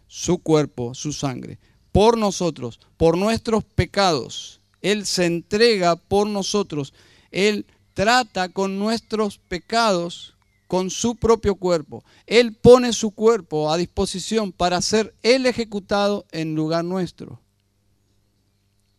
Su 0.08 0.40
cuerpo, 0.40 0.94
su 0.94 1.14
sangre 1.14 1.58
por 1.92 2.18
nosotros, 2.18 2.80
por 2.98 3.18
nuestros 3.18 3.64
pecados. 3.64 4.60
Él 4.82 5.06
se 5.06 5.26
entrega 5.26 5.96
por 5.96 6.28
nosotros. 6.28 6.94
Él 7.32 7.66
trata 7.94 8.50
con 8.50 8.78
nuestros 8.78 9.38
pecados 9.38 10.36
con 10.68 10.90
su 10.90 11.16
propio 11.16 11.56
cuerpo. 11.56 12.04
Él 12.26 12.54
pone 12.54 12.94
su 12.94 13.12
cuerpo 13.12 13.72
a 13.72 13.78
disposición 13.78 14.52
para 14.52 14.82
ser 14.82 15.16
Él 15.24 15.46
ejecutado 15.46 16.26
en 16.32 16.56
lugar 16.56 16.84
nuestro. 16.84 17.42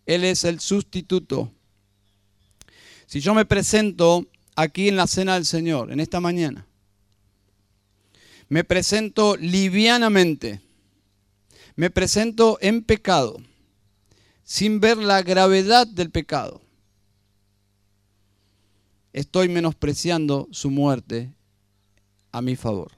Él 0.07 0.25
es 0.25 0.45
el 0.45 0.61
sustituto. 0.61 1.53
Si 3.07 3.21
yo 3.21 3.35
me 3.35 3.45
presento 3.45 4.27
aquí 4.57 4.89
en 4.89 4.97
la 4.97 5.07
cena 5.07 5.35
del 5.35 5.47
Señor, 5.47 5.93
en 5.93 6.01
esta 6.01 6.21
mañana, 6.21 6.67
me 8.49 8.65
presento 8.65 9.37
livianamente 9.37 10.63
me 11.79 11.91
presento 11.91 12.59
en 12.61 12.83
pecado, 12.83 13.37
sin 14.43 14.81
ver 14.81 14.99
la 14.99 15.23
gravedad 15.23 15.87
del 15.87 16.11
pecado. 16.11 16.61
Estoy 19.13 19.49
menospreciando 19.49 20.49
su 20.51 20.71
muerte 20.71 21.33
a 22.33 22.43
mi 22.43 22.57
favor. 22.57 22.91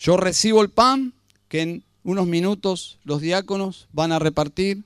Yo 0.00 0.16
recibo 0.16 0.60
el 0.60 0.70
pan 0.70 1.14
que 1.48 1.60
en 1.60 1.84
unos 2.02 2.26
minutos 2.26 2.98
los 3.04 3.20
diáconos 3.20 3.86
van 3.92 4.10
a 4.10 4.18
repartir 4.18 4.82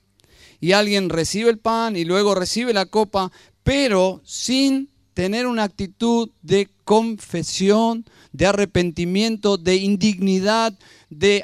y 0.61 0.73
alguien 0.73 1.09
recibe 1.09 1.49
el 1.49 1.59
pan 1.59 1.97
y 1.97 2.05
luego 2.05 2.35
recibe 2.35 2.75
la 2.75 2.85
copa, 2.85 3.33
pero 3.62 4.21
sin 4.23 4.90
tener 5.17 5.47
una 5.47 5.63
actitud 5.63 6.29
de 6.43 6.69
confesión, 6.85 8.05
de 8.33 8.45
arrepentimiento, 8.45 9.57
de 9.57 9.77
indignidad, 9.77 10.79
de, 11.09 11.43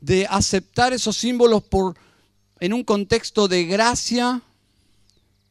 de 0.00 0.26
aceptar 0.30 0.94
esos 0.94 1.18
símbolos 1.18 1.62
en 2.58 2.72
un 2.72 2.82
contexto 2.82 3.48
de 3.48 3.66
gracia, 3.66 4.40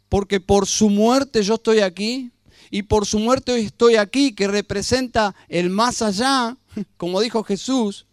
porque 0.09 0.39
por 0.39 0.65
su 0.65 0.89
muerte 0.89 1.43
yo 1.43 1.53
estoy 1.53 1.81
aquí, 1.81 2.31
y 2.71 2.81
por 2.81 3.05
su 3.05 3.19
muerte 3.19 3.51
hoy 3.51 3.65
estoy 3.65 3.95
aquí, 3.95 4.33
que 4.33 4.47
representa 4.47 5.35
el 5.47 5.69
más 5.69 6.01
allá, 6.01 6.57
como 6.97 7.21
dijo 7.21 7.43
Jesús, 7.43 8.07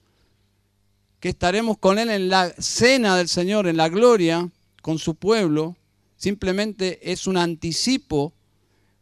que 1.21 1.31
estaremos 1.31 1.79
con 1.79 1.99
Él 1.99 2.11
en 2.11 2.29
la 2.29 2.51
cena 2.59 3.17
del 3.17 3.31
Señor, 3.31 3.67
en 3.67 3.79
la 3.79 3.89
gloria, 3.89 4.47
con 4.83 4.99
su 4.99 5.15
pueblo, 5.15 5.75
simplemente 6.19 7.11
es 7.11 7.27
un 7.27 7.39
anticipo 7.39 8.35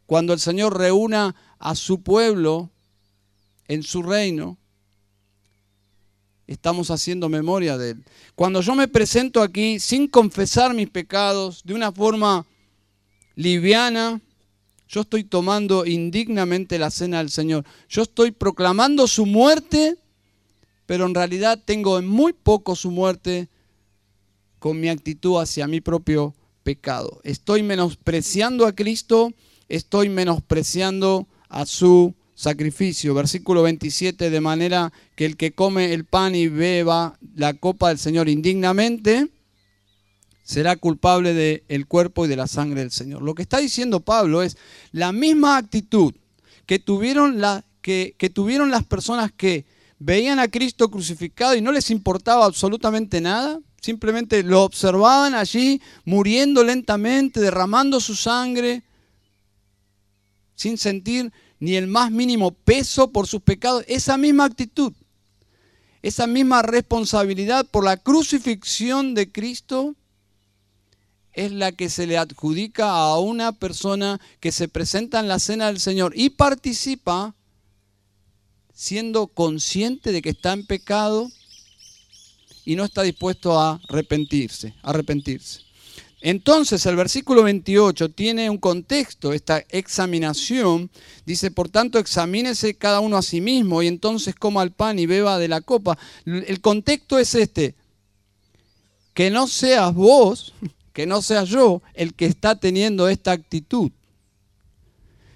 cuando 0.07 0.33
el 0.33 0.39
Señor 0.39 0.75
reúna 0.75 1.35
a 1.59 1.75
su 1.75 2.01
pueblo 2.01 2.71
en 3.67 3.83
su 3.83 4.01
reino. 4.01 4.57
Estamos 6.47 6.89
haciendo 6.89 7.27
memoria 7.27 7.77
de 7.77 7.91
Él. 7.91 8.05
Cuando 8.33 8.61
yo 8.61 8.73
me 8.73 8.87
presento 8.87 9.43
aquí 9.43 9.79
sin 9.79 10.07
confesar 10.07 10.73
mis 10.73 10.89
pecados, 10.89 11.61
de 11.65 11.73
una 11.73 11.91
forma 11.91 12.45
liviana, 13.35 14.21
yo 14.87 15.01
estoy 15.01 15.25
tomando 15.25 15.85
indignamente 15.85 16.79
la 16.79 16.89
cena 16.89 17.17
del 17.17 17.29
Señor. 17.29 17.65
Yo 17.89 18.03
estoy 18.03 18.31
proclamando 18.31 19.07
su 19.07 19.25
muerte, 19.25 19.97
pero 20.85 21.05
en 21.05 21.15
realidad 21.15 21.61
tengo 21.65 21.99
en 21.99 22.07
muy 22.07 22.31
poco 22.31 22.77
su 22.77 22.91
muerte 22.91 23.49
con 24.59 24.79
mi 24.79 24.87
actitud 24.87 25.41
hacia 25.41 25.67
mi 25.67 25.81
propio 25.81 26.33
pecado. 26.63 27.19
Estoy 27.23 27.61
menospreciando 27.61 28.65
a 28.65 28.73
Cristo, 28.73 29.33
estoy 29.69 30.09
menospreciando 30.09 31.27
a 31.49 31.65
su 31.65 32.13
sacrificio. 32.35 33.13
Versículo 33.13 33.63
27, 33.63 34.29
de 34.29 34.41
manera 34.41 34.93
que 35.15 35.25
el 35.25 35.37
que 35.37 35.53
come 35.53 35.93
el 35.93 36.05
pan 36.05 36.35
y 36.35 36.47
beba 36.47 37.17
la 37.35 37.53
copa 37.55 37.89
del 37.89 37.97
Señor 37.97 38.29
indignamente, 38.29 39.27
será 40.43 40.75
culpable 40.77 41.33
del 41.33 41.87
cuerpo 41.87 42.25
y 42.25 42.29
de 42.29 42.37
la 42.37 42.47
sangre 42.47 42.81
del 42.81 42.91
Señor. 42.91 43.21
Lo 43.21 43.35
que 43.35 43.41
está 43.41 43.57
diciendo 43.57 43.99
Pablo 43.99 44.43
es 44.43 44.57
la 44.91 45.11
misma 45.11 45.57
actitud 45.57 46.13
que 46.65 46.79
tuvieron, 46.79 47.41
la, 47.41 47.65
que 47.81 48.31
tuvieron 48.33 48.71
las 48.71 48.85
personas 48.85 49.31
que 49.35 49.65
veían 49.99 50.39
a 50.39 50.47
Cristo 50.47 50.89
crucificado 50.89 51.55
y 51.55 51.61
no 51.61 51.71
les 51.71 51.89
importaba 51.89 52.45
absolutamente 52.45 53.19
nada, 53.19 53.59
simplemente 53.81 54.43
lo 54.43 54.63
observaban 54.63 55.33
allí 55.33 55.81
muriendo 56.05 56.63
lentamente, 56.63 57.41
derramando 57.41 57.99
su 57.99 58.15
sangre, 58.15 58.83
sin 60.57 60.77
sentir 60.77 61.31
ni 61.59 61.75
el 61.75 61.87
más 61.87 62.11
mínimo 62.11 62.51
peso 62.51 63.11
por 63.11 63.27
sus 63.27 63.41
pecados. 63.41 63.85
Esa 63.87 64.17
misma 64.17 64.45
actitud, 64.45 64.91
esa 66.01 66.27
misma 66.27 66.63
responsabilidad 66.63 67.65
por 67.65 67.85
la 67.85 67.95
crucifixión 67.95 69.13
de 69.13 69.31
Cristo 69.31 69.95
es 71.31 71.51
la 71.51 71.71
que 71.71 71.89
se 71.89 72.07
le 72.07 72.17
adjudica 72.17 72.89
a 72.89 73.19
una 73.19 73.51
persona 73.51 74.19
que 74.39 74.51
se 74.51 74.67
presenta 74.67 75.19
en 75.19 75.27
la 75.27 75.39
cena 75.39 75.67
del 75.67 75.79
Señor 75.79 76.13
y 76.15 76.31
participa 76.31 77.35
siendo 78.73 79.27
consciente 79.27 80.11
de 80.11 80.23
que 80.23 80.31
está 80.31 80.53
en 80.53 80.65
pecado 80.65 81.29
y 82.65 82.75
no 82.75 82.83
está 82.83 83.03
dispuesto 83.03 83.59
a 83.59 83.79
arrepentirse, 83.87 84.73
arrepentirse. 84.81 85.66
Entonces 86.21 86.85
el 86.85 86.95
versículo 86.95 87.43
28 87.43 88.09
tiene 88.09 88.49
un 88.49 88.57
contexto, 88.57 89.33
esta 89.33 89.63
examinación. 89.69 90.89
Dice, 91.25 91.51
por 91.51 91.69
tanto, 91.69 91.99
examínese 91.99 92.73
cada 92.73 92.99
uno 92.99 93.17
a 93.17 93.21
sí 93.21 93.39
mismo 93.39 93.83
y 93.83 93.87
entonces 93.87 94.33
coma 94.33 94.63
el 94.63 94.71
pan 94.71 94.97
y 94.97 95.05
beba 95.05 95.37
de 95.37 95.47
la 95.47 95.61
copa. 95.61 95.97
El 96.25 96.59
contexto 96.61 97.19
es 97.19 97.35
este, 97.35 97.75
que 99.13 99.29
no 99.29 99.47
seas 99.47 99.93
vos 99.93 100.53
que 100.97 101.05
no 101.05 101.21
sea 101.21 101.43
yo 101.43 101.83
el 101.93 102.15
que 102.15 102.25
está 102.25 102.59
teniendo 102.59 103.07
esta 103.07 103.31
actitud. 103.31 103.91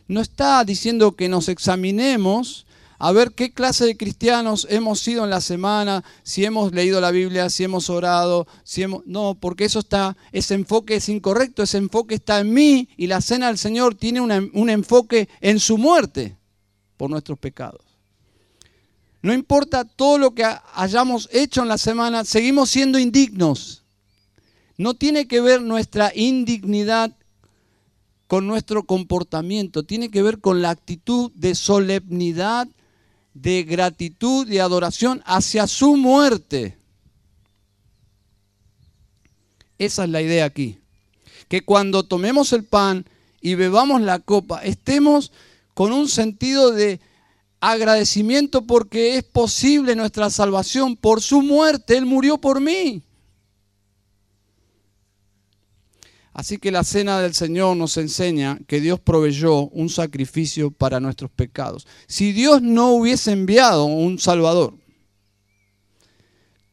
No 0.07 0.19
está 0.19 0.65
diciendo 0.65 1.15
que 1.15 1.29
nos 1.29 1.49
examinemos 1.49 2.65
a 3.03 3.11
ver 3.11 3.31
qué 3.31 3.51
clase 3.51 3.85
de 3.85 3.97
cristianos 3.97 4.67
hemos 4.69 4.99
sido 4.99 5.23
en 5.23 5.29
la 5.29 5.41
semana, 5.41 6.03
si 6.23 6.45
hemos 6.45 6.71
leído 6.71 7.01
la 7.01 7.11
Biblia, 7.11 7.49
si 7.49 7.63
hemos 7.63 7.89
orado, 7.89 8.47
si 8.63 8.83
hemos... 8.83 9.05
No, 9.05 9.37
porque 9.39 9.65
eso 9.65 9.79
está, 9.79 10.15
ese 10.31 10.53
enfoque 10.53 10.95
es 10.95 11.09
incorrecto, 11.09 11.63
ese 11.63 11.77
enfoque 11.77 12.15
está 12.15 12.39
en 12.39 12.53
mí 12.53 12.89
y 12.97 13.07
la 13.07 13.21
cena 13.21 13.47
del 13.47 13.57
Señor 13.57 13.95
tiene 13.95 14.21
un 14.21 14.69
enfoque 14.69 15.27
en 15.41 15.59
su 15.59 15.77
muerte 15.77 16.37
por 16.97 17.09
nuestros 17.09 17.39
pecados. 17.39 17.81
No 19.21 19.33
importa 19.33 19.83
todo 19.83 20.17
lo 20.17 20.35
que 20.35 20.45
hayamos 20.75 21.27
hecho 21.31 21.61
en 21.63 21.67
la 21.67 21.77
semana, 21.77 22.23
seguimos 22.23 22.69
siendo 22.69 22.99
indignos 22.99 23.81
no 24.81 24.95
tiene 24.95 25.27
que 25.27 25.41
ver 25.41 25.61
nuestra 25.61 26.11
indignidad 26.15 27.15
con 28.25 28.47
nuestro 28.47 28.83
comportamiento, 28.83 29.83
tiene 29.83 30.09
que 30.09 30.23
ver 30.23 30.39
con 30.39 30.61
la 30.61 30.71
actitud 30.71 31.31
de 31.35 31.53
solemnidad, 31.53 32.67
de 33.33 33.63
gratitud 33.63 34.47
y 34.49 34.59
adoración 34.59 35.21
hacia 35.25 35.67
su 35.67 35.95
muerte. 35.95 36.77
Esa 39.77 40.03
es 40.03 40.09
la 40.09 40.21
idea 40.21 40.45
aquí. 40.45 40.79
Que 41.47 41.61
cuando 41.61 42.03
tomemos 42.03 42.53
el 42.53 42.63
pan 42.63 43.05
y 43.41 43.55
bebamos 43.55 44.01
la 44.01 44.19
copa, 44.19 44.63
estemos 44.63 45.31
con 45.73 45.91
un 45.91 46.07
sentido 46.07 46.71
de 46.71 46.99
agradecimiento 47.59 48.65
porque 48.65 49.17
es 49.17 49.23
posible 49.23 49.95
nuestra 49.95 50.29
salvación 50.29 50.95
por 50.95 51.21
su 51.21 51.41
muerte. 51.41 51.97
Él 51.97 52.05
murió 52.05 52.37
por 52.37 52.59
mí. 52.59 53.01
Así 56.33 56.59
que 56.59 56.71
la 56.71 56.83
cena 56.83 57.19
del 57.19 57.33
Señor 57.33 57.75
nos 57.75 57.97
enseña 57.97 58.59
que 58.67 58.79
Dios 58.79 58.99
proveyó 58.99 59.67
un 59.67 59.89
sacrificio 59.89 60.71
para 60.71 61.01
nuestros 61.01 61.29
pecados. 61.29 61.85
Si 62.07 62.31
Dios 62.31 62.61
no 62.61 62.91
hubiese 62.93 63.33
enviado 63.33 63.83
un 63.83 64.17
Salvador, 64.17 64.73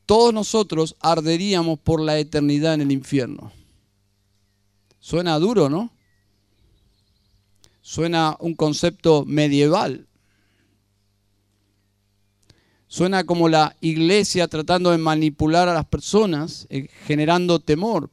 todos 0.06 0.32
nosotros 0.32 0.96
arderíamos 1.00 1.78
por 1.80 2.00
la 2.00 2.18
eternidad 2.18 2.74
en 2.74 2.82
el 2.82 2.92
infierno. 2.92 3.52
Suena 5.00 5.38
duro, 5.38 5.68
¿no? 5.68 5.92
Suena 7.80 8.36
un 8.38 8.54
concepto 8.54 9.24
medieval. 9.26 10.06
Suena 12.86 13.24
como 13.24 13.48
la 13.48 13.76
iglesia 13.80 14.46
tratando 14.46 14.92
de 14.92 14.98
manipular 14.98 15.68
a 15.68 15.74
las 15.74 15.86
personas, 15.86 16.66
eh, 16.70 16.88
generando 17.06 17.58
temor 17.58 18.10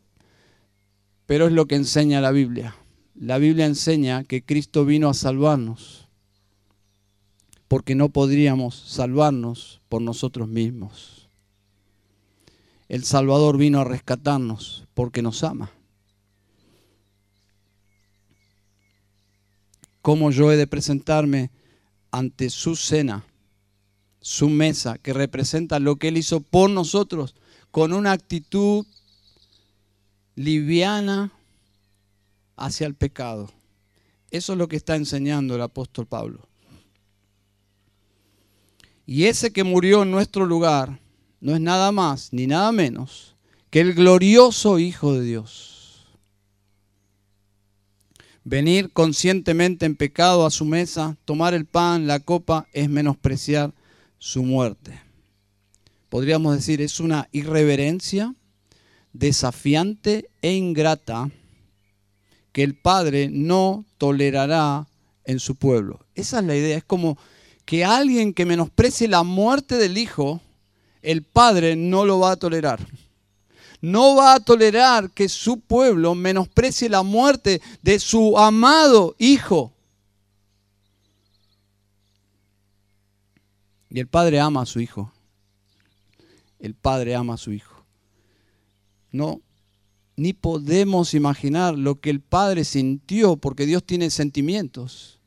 pero 1.25 1.47
es 1.47 1.53
lo 1.53 1.65
que 1.65 1.75
enseña 1.75 2.21
la 2.21 2.31
Biblia. 2.31 2.75
La 3.15 3.37
Biblia 3.37 3.65
enseña 3.65 4.23
que 4.23 4.43
Cristo 4.43 4.85
vino 4.85 5.09
a 5.09 5.13
salvarnos, 5.13 6.07
porque 7.67 7.95
no 7.95 8.09
podríamos 8.09 8.75
salvarnos 8.75 9.81
por 9.89 10.01
nosotros 10.01 10.47
mismos. 10.47 11.29
El 12.87 13.03
Salvador 13.03 13.57
vino 13.57 13.79
a 13.79 13.83
rescatarnos 13.83 14.85
porque 14.93 15.21
nos 15.21 15.43
ama. 15.43 15.71
¿Cómo 20.01 20.29
yo 20.29 20.51
he 20.51 20.57
de 20.57 20.67
presentarme 20.67 21.49
ante 22.11 22.51
su 22.51 22.75
cena, 22.75 23.25
su 24.21 24.49
mesa, 24.49 24.99
que 24.99 25.13
representa 25.13 25.79
lo 25.79 25.95
que 25.95 26.09
Él 26.09 26.17
hizo 26.17 26.41
por 26.41 26.69
nosotros, 26.69 27.33
con 27.71 27.91
una 27.91 28.11
actitud 28.11 28.85
liviana 30.35 31.31
hacia 32.55 32.87
el 32.87 32.95
pecado. 32.95 33.51
Eso 34.31 34.53
es 34.53 34.59
lo 34.59 34.67
que 34.67 34.75
está 34.75 34.95
enseñando 34.95 35.55
el 35.55 35.61
apóstol 35.61 36.05
Pablo. 36.05 36.47
Y 39.05 39.25
ese 39.25 39.51
que 39.51 39.63
murió 39.63 40.03
en 40.03 40.11
nuestro 40.11 40.45
lugar 40.45 40.99
no 41.39 41.53
es 41.53 41.61
nada 41.61 41.91
más 41.91 42.33
ni 42.33 42.47
nada 42.47 42.71
menos 42.71 43.35
que 43.69 43.81
el 43.81 43.93
glorioso 43.93 44.79
Hijo 44.79 45.13
de 45.13 45.21
Dios. 45.21 46.05
Venir 48.43 48.91
conscientemente 48.91 49.85
en 49.85 49.95
pecado 49.95 50.45
a 50.45 50.51
su 50.51 50.65
mesa, 50.65 51.17
tomar 51.25 51.53
el 51.53 51.65
pan, 51.65 52.07
la 52.07 52.19
copa, 52.19 52.67
es 52.73 52.89
menospreciar 52.89 53.73
su 54.17 54.43
muerte. 54.43 55.01
Podríamos 56.09 56.55
decir, 56.55 56.81
es 56.81 56.99
una 56.99 57.27
irreverencia 57.31 58.33
desafiante 59.17 60.29
e 60.41 60.53
ingrata 60.53 61.29
que 62.51 62.63
el 62.63 62.75
Padre 62.75 63.29
no 63.31 63.85
tolerará 63.97 64.87
en 65.23 65.39
su 65.39 65.55
pueblo. 65.55 66.05
Esa 66.15 66.39
es 66.39 66.45
la 66.45 66.55
idea. 66.55 66.77
Es 66.77 66.83
como 66.83 67.17
que 67.65 67.83
alguien 67.83 68.33
que 68.33 68.45
menosprecie 68.45 69.07
la 69.07 69.23
muerte 69.23 69.77
del 69.77 69.97
Hijo, 69.97 70.41
el 71.01 71.23
Padre 71.23 71.75
no 71.75 72.05
lo 72.05 72.19
va 72.19 72.31
a 72.31 72.35
tolerar. 72.35 72.85
No 73.81 74.15
va 74.15 74.35
a 74.35 74.39
tolerar 74.39 75.11
que 75.11 75.29
su 75.29 75.59
pueblo 75.59 76.15
menosprecie 76.15 76.89
la 76.89 77.03
muerte 77.03 77.61
de 77.81 77.99
su 77.99 78.37
amado 78.37 79.15
Hijo. 79.17 79.73
Y 83.89 83.99
el 83.99 84.07
Padre 84.07 84.39
ama 84.39 84.61
a 84.61 84.65
su 84.65 84.79
Hijo. 84.79 85.11
El 86.59 86.73
Padre 86.73 87.15
ama 87.15 87.35
a 87.35 87.37
su 87.37 87.51
Hijo. 87.51 87.74
No, 89.15 89.41
ni 90.17 90.33
podemos 90.33 91.13
imaginar 91.13 91.77
lo 91.77 92.01
que 92.01 92.09
el 92.09 92.19
Padre 92.19 92.65
sintió, 92.65 93.37
porque 93.37 93.65
Dios 93.65 93.81
tiene 93.85 94.09
sentimientos, 94.09 95.21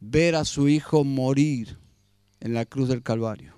ver 0.00 0.34
a 0.34 0.46
su 0.46 0.70
Hijo 0.70 1.04
morir 1.04 1.76
en 2.40 2.54
la 2.54 2.64
cruz 2.64 2.88
del 2.88 3.02
Calvario. 3.02 3.54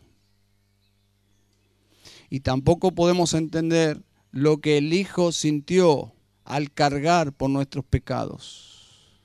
Y 2.29 2.41
tampoco 2.41 2.97
podemos 2.97 3.33
entender 3.33 4.03
lo 4.33 4.59
que 4.59 4.79
el 4.79 4.93
Hijo 4.93 5.31
sintió 5.31 6.13
al 6.45 6.73
cargar 6.73 7.33
por 7.33 7.49
nuestros 7.49 7.85
pecados. 7.85 9.23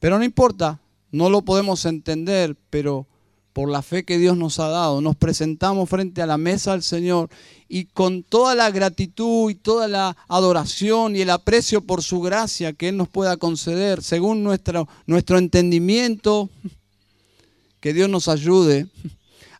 Pero 0.00 0.18
no 0.18 0.24
importa, 0.24 0.80
no 1.12 1.30
lo 1.30 1.42
podemos 1.42 1.86
entender, 1.86 2.56
pero 2.70 3.06
por 3.54 3.70
la 3.70 3.82
fe 3.82 4.04
que 4.04 4.18
Dios 4.18 4.36
nos 4.36 4.58
ha 4.58 4.66
dado, 4.66 5.00
nos 5.00 5.14
presentamos 5.14 5.88
frente 5.88 6.20
a 6.20 6.26
la 6.26 6.36
mesa 6.36 6.72
del 6.72 6.82
Señor 6.82 7.30
y 7.68 7.84
con 7.84 8.24
toda 8.24 8.56
la 8.56 8.68
gratitud 8.72 9.48
y 9.48 9.54
toda 9.54 9.86
la 9.86 10.16
adoración 10.26 11.14
y 11.14 11.20
el 11.20 11.30
aprecio 11.30 11.80
por 11.80 12.02
su 12.02 12.20
gracia 12.20 12.72
que 12.72 12.88
Él 12.88 12.96
nos 12.96 13.08
pueda 13.08 13.36
conceder, 13.36 14.02
según 14.02 14.42
nuestro, 14.42 14.88
nuestro 15.06 15.38
entendimiento, 15.38 16.50
que 17.78 17.94
Dios 17.94 18.10
nos 18.10 18.26
ayude 18.26 18.88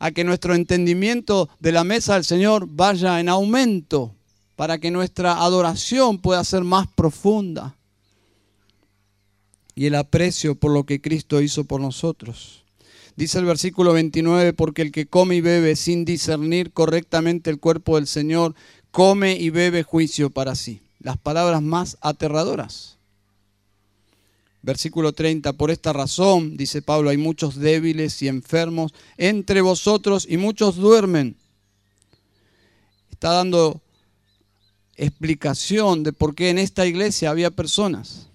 a 0.01 0.11
que 0.11 0.25
nuestro 0.25 0.57
entendimiento 0.57 1.49
de 1.61 1.71
la 1.71 1.85
mesa 1.85 2.15
del 2.15 2.25
Señor 2.25 2.67
vaya 2.69 3.21
en 3.21 3.29
aumento, 3.29 4.13
para 4.57 4.79
que 4.79 4.91
nuestra 4.91 5.41
adoración 5.41 6.19
pueda 6.19 6.43
ser 6.43 6.65
más 6.65 6.89
profunda 6.89 7.77
y 9.77 9.87
el 9.87 9.95
aprecio 9.95 10.57
por 10.57 10.73
lo 10.73 10.83
que 10.83 11.01
Cristo 11.01 11.41
hizo 11.41 11.63
por 11.63 11.81
nosotros. 11.81 12.64
Dice 13.17 13.39
el 13.39 13.45
versículo 13.45 13.93
29, 13.93 14.53
porque 14.55 14.83
el 14.83 14.91
que 14.91 15.07
come 15.07 15.37
y 15.37 15.41
bebe 15.41 15.77
sin 15.77 16.05
discernir 16.05 16.73
correctamente 16.73 17.51
el 17.51 17.61
cuerpo 17.61 17.95
del 17.97 18.09
Señor, 18.09 18.55
come 18.91 19.35
y 19.35 19.51
bebe 19.51 19.85
juicio 19.85 20.31
para 20.31 20.57
sí. 20.57 20.81
Las 20.99 21.17
palabras 21.17 21.63
más 21.63 21.97
aterradoras. 22.01 22.99
Versículo 24.63 25.13
30, 25.13 25.53
por 25.53 25.71
esta 25.71 25.93
razón, 25.93 26.57
dice 26.57 26.81
Pablo, 26.81 27.11
hay 27.11 27.19
muchos 27.19 27.57
débiles 27.57 28.21
y 28.23 28.29
enfermos 28.29 28.95
entre 29.17 29.61
vosotros 29.61 30.27
y 30.29 30.39
muchos 30.39 30.77
duermen. 30.77 31.37
Está 33.11 33.31
dando 33.33 33.83
explicación 34.97 36.03
de 36.03 36.13
por 36.13 36.35
qué 36.35 36.51
en 36.51 36.59
esta 36.59 36.87
iglesia 36.87 37.31
había 37.31 37.51
personas. 37.51 38.29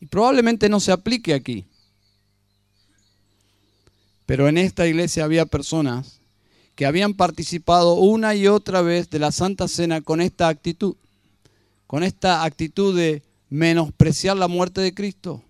Y 0.00 0.06
probablemente 0.06 0.68
no 0.68 0.80
se 0.80 0.92
aplique 0.92 1.32
aquí. 1.32 1.64
Pero 4.26 4.48
en 4.48 4.58
esta 4.58 4.86
iglesia 4.86 5.24
había 5.24 5.46
personas 5.46 6.20
que 6.74 6.86
habían 6.86 7.14
participado 7.14 7.94
una 7.94 8.34
y 8.34 8.46
otra 8.46 8.82
vez 8.82 9.10
de 9.10 9.18
la 9.18 9.32
Santa 9.32 9.68
Cena 9.68 10.00
con 10.00 10.20
esta 10.20 10.48
actitud, 10.48 10.96
con 11.86 12.02
esta 12.02 12.44
actitud 12.44 12.96
de 12.96 13.22
menospreciar 13.50 14.36
la 14.36 14.48
muerte 14.48 14.80
de 14.80 14.94
Cristo. 14.94 15.42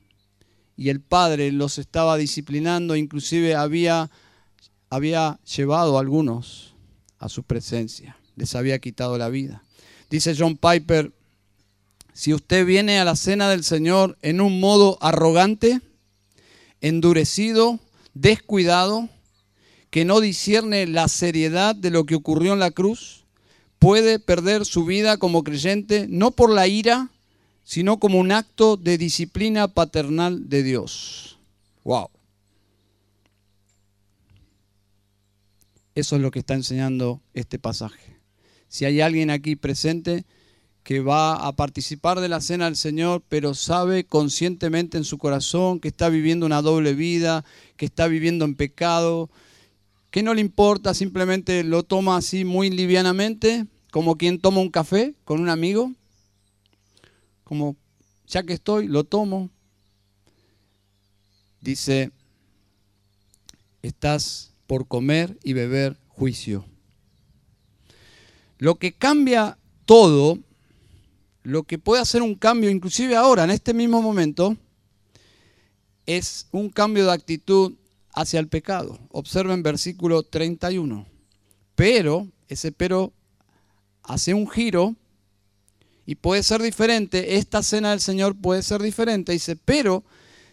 Y 0.77 0.89
el 0.89 1.01
Padre 1.01 1.53
los 1.53 1.79
estaba 1.79 2.17
disciplinando, 2.17 2.97
inclusive 2.97 3.55
había, 3.55 4.11
había 4.91 5.39
llevado 5.45 5.97
a 5.97 6.01
algunos 6.01 6.75
a 7.19 7.29
su 7.29 7.45
presencia, 7.45 8.17
les 8.35 8.57
había 8.57 8.81
quitado 8.81 9.17
la 9.17 9.29
vida. 9.29 9.63
Dice 10.11 10.35
John 10.37 10.57
Piper, 10.57 11.13
si 12.13 12.35
usted 12.35 12.67
viene 12.67 12.99
a 12.99 13.05
la 13.05 13.17
cena 13.17 13.49
del 13.49 13.65
Señor 13.65 14.19
en 14.23 14.41
un 14.41 14.61
modo 14.61 14.99
arrogante, 15.01 15.81
endurecido, 16.81 17.79
descuidado, 18.15 19.09
que 19.91 20.05
no 20.05 20.21
discierne 20.21 20.87
la 20.87 21.09
seriedad 21.09 21.75
de 21.75 21.91
lo 21.91 22.05
que 22.05 22.15
ocurrió 22.15 22.55
en 22.55 22.59
la 22.59 22.71
cruz, 22.71 23.25
puede 23.79 24.19
perder 24.19 24.65
su 24.65 24.85
vida 24.85 25.17
como 25.17 25.45
creyente 25.45 26.07
no 26.09 26.31
por 26.31 26.51
la 26.51 26.67
ira, 26.67 27.11
sino 27.65 27.99
como 27.99 28.19
un 28.19 28.33
acto 28.33 28.77
de 28.77 28.97
disciplina 28.97 29.69
paternal 29.69 30.49
de 30.49 30.63
Dios. 30.63 31.39
Wow. 31.85 32.09
Eso 35.95 36.17
es 36.17 36.23
lo 36.23 36.31
que 36.31 36.39
está 36.39 36.55
enseñando 36.55 37.21
este 37.35 37.59
pasaje. 37.59 38.17
Si 38.69 38.85
hay 38.85 39.01
alguien 39.01 39.31
aquí 39.31 39.57
presente 39.57 40.25
que 40.83 41.01
va 41.01 41.35
a 41.35 41.53
participar 41.53 42.21
de 42.21 42.29
la 42.29 42.41
cena 42.41 42.65
del 42.65 42.77
Señor, 42.77 43.23
pero 43.29 43.55
sabe 43.55 44.05
conscientemente 44.05 44.99
en 44.99 45.05
su 45.05 45.19
corazón 45.19 45.79
que 45.79 45.89
está 45.89 46.09
viviendo 46.09 46.45
una 46.45 46.63
doble 46.63 46.95
vida, 46.95 47.45
que 47.77 47.87
está 47.87 48.09
viviendo 48.09 48.45
en 48.45 48.57
pecado, 48.57 49.31
que 50.11 50.23
no 50.23 50.35
le 50.35 50.41
importa, 50.41 50.93
simplemente 50.93 51.63
lo 51.63 51.85
toma 51.85 52.17
así 52.17 52.45
muy 52.45 52.69
livianamente, 52.71 53.67
como 53.93 54.17
quien 54.17 54.41
toma 54.41 54.61
un 54.61 54.71
café 54.71 55.15
con 55.25 55.41
un 55.41 55.49
amigo, 55.49 55.93
como 57.45 57.77
ya 58.27 58.43
que 58.43 58.55
estoy, 58.55 58.89
lo 58.89 59.05
tomo. 59.05 59.51
Dice, 61.61 62.11
estás 63.83 64.53
por 64.67 64.89
comer 64.89 65.39
y 65.45 65.53
beber 65.53 65.97
juicio. 66.09 66.65
Lo 68.59 68.77
que 68.77 68.93
cambia 68.93 69.59
todo 69.87 70.39
lo 71.43 71.65
que 71.65 71.79
puede 71.79 72.03
hacer 72.03 72.23
un 72.23 72.35
cambio, 72.35 72.71
inclusive 72.71 73.17
ahora, 73.17 73.45
en 73.45 73.51
este 73.51 73.75
mismo 73.75 74.01
momento, 74.01 74.57
es 76.07 76.47
un 76.53 76.69
cambio 76.71 77.07
de 77.07 77.13
actitud 77.13 77.75
hacia 78.15 78.41
el 78.41 78.49
pecado. 78.49 78.99
Observen 79.11 79.63
versículo 79.63 80.23
31. 80.23 81.07
Pero, 81.75 82.29
ese 82.49 82.73
pero 82.73 83.13
hace 84.03 84.35
un 84.35 84.49
giro 84.49 84.95
y 86.07 86.17
puede 86.17 86.43
ser 86.43 86.63
diferente. 86.63 87.37
Esta 87.37 87.63
cena 87.63 87.91
del 87.91 88.01
Señor 88.01 88.37
puede 88.37 88.63
ser 88.63 88.83
diferente. 88.83 89.33
Dice, 89.33 89.57
pero 89.57 90.05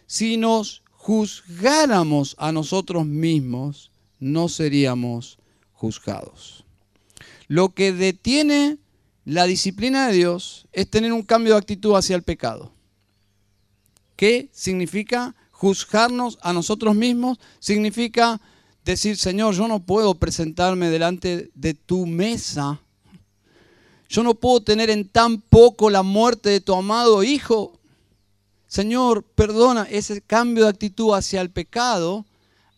si 0.08 0.38
nos 0.38 0.84
juzgáramos 0.92 2.36
a 2.40 2.52
nosotros 2.52 3.06
mismos, 3.06 3.92
no 4.20 4.50
seríamos 4.50 5.40
juzgados. 5.74 6.66
Lo 7.48 7.70
que 7.70 7.94
detiene 7.94 8.78
la 9.26 9.46
disciplina 9.46 10.08
de 10.08 10.14
Dios 10.14 10.68
es 10.72 10.90
tener 10.90 11.14
un 11.14 11.24
cambio 11.24 11.54
de 11.54 11.60
actitud 11.60 11.96
hacia 11.96 12.16
el 12.16 12.24
pecado. 12.24 12.72
¿Qué 14.16 14.50
significa 14.52 15.36
juzgarnos 15.52 16.38
a 16.42 16.52
nosotros 16.52 16.96
mismos? 16.96 17.40
Significa 17.60 18.42
decir, 18.84 19.18
Señor, 19.18 19.54
yo 19.54 19.68
no 19.68 19.80
puedo 19.86 20.16
presentarme 20.16 20.90
delante 20.90 21.52
de 21.54 21.74
tu 21.74 22.06
mesa. 22.06 22.82
Yo 24.10 24.24
no 24.24 24.34
puedo 24.34 24.62
tener 24.62 24.90
en 24.90 25.08
tan 25.08 25.40
poco 25.40 25.90
la 25.90 26.04
muerte 26.04 26.50
de 26.50 26.62
tu 26.62 26.74
amado 26.74 27.24
Hijo. 27.24 27.80
Señor, 28.68 29.24
perdona, 29.24 29.84
ese 29.90 30.22
cambio 30.22 30.64
de 30.64 30.72
actitud 30.72 31.14
hacia 31.14 31.42
el 31.42 31.50
pecado 31.50 32.26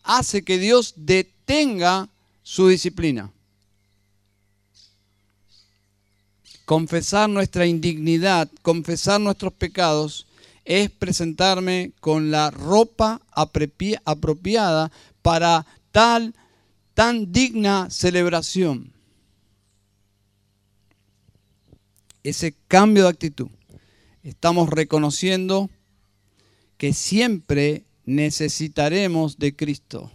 hace 0.02 0.42
que 0.42 0.58
Dios 0.58 0.94
detenga 0.96 2.08
su 2.42 2.68
disciplina. 2.68 3.32
Confesar 6.72 7.28
nuestra 7.28 7.66
indignidad, 7.66 8.50
confesar 8.62 9.20
nuestros 9.20 9.52
pecados, 9.52 10.26
es 10.64 10.90
presentarme 10.90 11.92
con 12.00 12.30
la 12.30 12.50
ropa 12.50 13.20
apropiada 13.30 14.90
para 15.20 15.66
tal, 15.90 16.34
tan 16.94 17.30
digna 17.30 17.90
celebración. 17.90 18.90
Ese 22.22 22.54
cambio 22.68 23.02
de 23.02 23.10
actitud. 23.10 23.50
Estamos 24.22 24.70
reconociendo 24.70 25.68
que 26.78 26.94
siempre 26.94 27.84
necesitaremos 28.06 29.38
de 29.38 29.54
Cristo. 29.54 30.10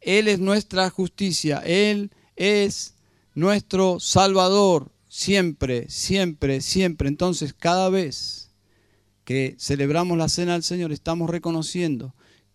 Él 0.00 0.26
es 0.26 0.40
nuestra 0.40 0.90
justicia, 0.90 1.62
Él 1.64 2.10
es 2.34 2.94
nuestro 3.36 4.00
Salvador, 4.00 4.90
Siempre, 5.18 5.86
siempre, 5.88 6.60
siempre. 6.60 7.08
Entonces, 7.08 7.54
cada 7.54 7.88
vez 7.88 8.50
que 9.24 9.56
celebramos 9.58 10.18
la 10.18 10.28
cena 10.28 10.52
del 10.52 10.62
Señor, 10.62 10.92
estamos 10.92 11.30
reconociendo 11.30 12.14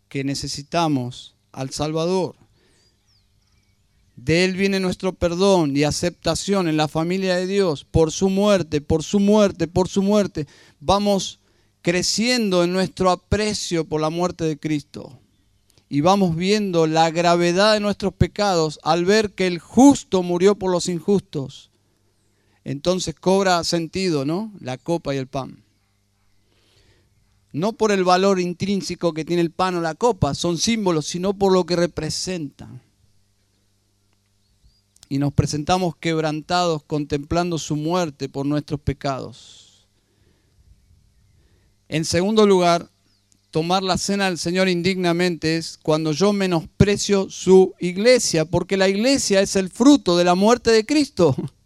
que 0.09 0.23
necesitamos 0.23 1.35
al 1.51 1.71
Salvador. 1.71 2.35
De 4.15 4.45
Él 4.45 4.55
viene 4.55 4.79
nuestro 4.79 5.13
perdón 5.13 5.75
y 5.75 5.85
aceptación 5.85 6.67
en 6.67 6.77
la 6.77 6.87
familia 6.87 7.35
de 7.35 7.47
Dios 7.47 7.83
por 7.83 8.11
su 8.11 8.29
muerte, 8.29 8.79
por 8.79 9.01
su 9.01 9.19
muerte, 9.19 9.67
por 9.67 9.89
su 9.89 10.03
muerte. 10.03 10.45
Vamos 10.79 11.39
creciendo 11.81 12.63
en 12.63 12.73
nuestro 12.73 13.09
aprecio 13.09 13.85
por 13.85 14.01
la 14.01 14.11
muerte 14.11 14.45
de 14.45 14.59
Cristo. 14.59 15.19
Y 15.89 16.01
vamos 16.01 16.35
viendo 16.35 16.85
la 16.85 17.09
gravedad 17.09 17.73
de 17.73 17.79
nuestros 17.79 18.13
pecados 18.13 18.79
al 18.83 19.05
ver 19.05 19.31
que 19.31 19.47
el 19.47 19.57
justo 19.57 20.21
murió 20.21 20.53
por 20.53 20.71
los 20.71 20.89
injustos 20.89 21.70
entonces 22.63 23.15
cobra 23.15 23.63
sentido, 23.63 24.25
¿no? 24.25 24.51
La 24.59 24.77
copa 24.77 25.15
y 25.15 25.17
el 25.17 25.27
pan. 25.27 25.63
no 27.53 27.73
por 27.73 27.91
el 27.91 28.05
valor 28.05 28.39
intrínseco 28.39 29.13
que 29.13 29.25
tiene 29.25 29.41
el 29.41 29.51
pan 29.51 29.75
o 29.75 29.81
la 29.81 29.95
copa, 29.95 30.33
son 30.35 30.57
símbolos, 30.57 31.05
sino 31.05 31.33
por 31.33 31.51
lo 31.51 31.65
que 31.65 31.75
representan. 31.75 32.81
Y 35.09 35.17
nos 35.17 35.33
presentamos 35.33 35.97
quebrantados 35.97 36.83
contemplando 36.83 37.57
su 37.57 37.75
muerte 37.75 38.29
por 38.29 38.45
nuestros 38.45 38.79
pecados. 38.79 39.85
En 41.89 42.05
segundo 42.05 42.47
lugar, 42.47 42.89
tomar 43.51 43.83
la 43.83 43.97
cena 43.97 44.25
del 44.25 44.37
Señor 44.37 44.69
indignamente 44.69 45.57
es 45.57 45.77
cuando 45.83 46.13
yo 46.13 46.31
menosprecio 46.31 47.29
su 47.29 47.73
iglesia, 47.79 48.45
porque 48.45 48.77
la 48.77 48.87
iglesia 48.87 49.41
es 49.41 49.57
el 49.57 49.69
fruto 49.69 50.15
de 50.15 50.23
la 50.23 50.35
muerte 50.35 50.71
de 50.71 50.85
Cristo. 50.85 51.35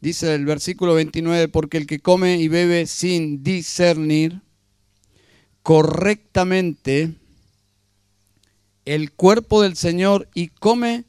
Dice 0.00 0.34
el 0.34 0.46
versículo 0.46 0.94
29, 0.94 1.48
porque 1.48 1.76
el 1.76 1.86
que 1.86 2.00
come 2.00 2.38
y 2.38 2.48
bebe 2.48 2.86
sin 2.86 3.42
discernir 3.42 4.40
correctamente 5.62 7.14
el 8.86 9.12
cuerpo 9.12 9.60
del 9.60 9.76
Señor 9.76 10.28
y 10.34 10.48
come, 10.48 11.04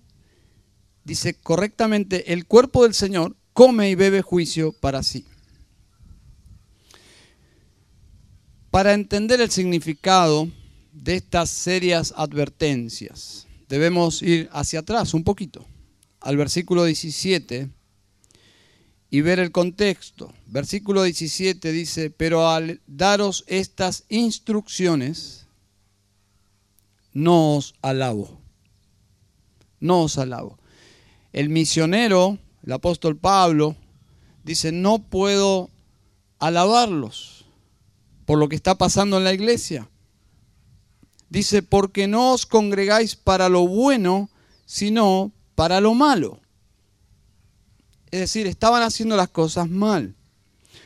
dice 1.06 1.36
correctamente, 1.36 2.34
el 2.34 2.46
cuerpo 2.46 2.84
del 2.84 2.94
Señor 2.94 3.38
come 3.54 3.90
y 3.90 3.96
bebe 3.96 4.22
juicio 4.22 4.74
para 4.74 5.04
sí. 5.04 5.26
Para 8.72 8.94
entender 8.94 9.40
el 9.40 9.52
significado 9.52 10.50
de 10.92 11.16
estas 11.16 11.50
serias 11.50 12.14
advertencias, 12.18 13.48
debemos 13.70 14.22
ir 14.22 14.50
hacia 14.52 14.80
atrás 14.80 15.14
un 15.14 15.24
poquito, 15.24 15.66
al 16.20 16.36
versículo 16.36 16.84
17 16.84 17.70
y 19.12 19.20
ver 19.20 19.40
el 19.40 19.52
contexto. 19.52 20.34
Versículo 20.48 21.04
17 21.04 21.72
dice, 21.74 22.10
pero 22.10 22.50
al 22.50 22.80
daros 22.88 23.44
estas 23.46 24.06
instrucciones, 24.08 25.48
no 27.12 27.58
os 27.58 27.76
alabo. 27.82 28.40
No 29.82 30.04
os 30.04 30.18
alabo. 30.18 30.58
El 31.34 31.50
misionero, 31.50 32.40
el 32.66 32.72
apóstol 32.72 33.18
Pablo, 33.18 33.76
dice, 34.46 34.72
no 34.72 35.00
puedo 35.00 35.70
alabarlos 36.40 37.46
por 38.26 38.40
lo 38.40 38.48
que 38.48 38.56
está 38.56 38.78
pasando 38.78 39.18
en 39.18 39.26
la 39.26 39.34
iglesia. 39.34 39.90
Dice, 41.30 41.64
porque 41.64 42.08
no 42.08 42.32
os 42.32 42.46
congregáis 42.46 43.18
para 43.18 43.50
lo 43.50 43.68
bueno, 43.68 44.30
sino 44.66 45.34
para 45.56 45.82
lo 45.82 45.94
malo. 45.96 46.40
Es 48.12 48.20
decir, 48.20 48.46
estaban 48.46 48.84
haciendo 48.84 49.16
las 49.16 49.30
cosas 49.30 49.70
mal. 49.70 50.16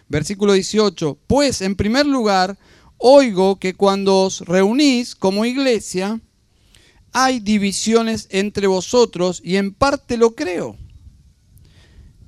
Versículo 0.07 0.53
18. 0.53 1.17
Pues 1.27 1.61
en 1.61 1.75
primer 1.75 2.05
lugar, 2.05 2.57
oigo 2.97 3.57
que 3.57 3.73
cuando 3.73 4.21
os 4.21 4.41
reunís 4.41 5.15
como 5.15 5.45
iglesia, 5.45 6.21
hay 7.11 7.39
divisiones 7.39 8.27
entre 8.29 8.67
vosotros 8.67 9.41
y 9.43 9.55
en 9.55 9.73
parte 9.73 10.17
lo 10.17 10.35
creo. 10.35 10.77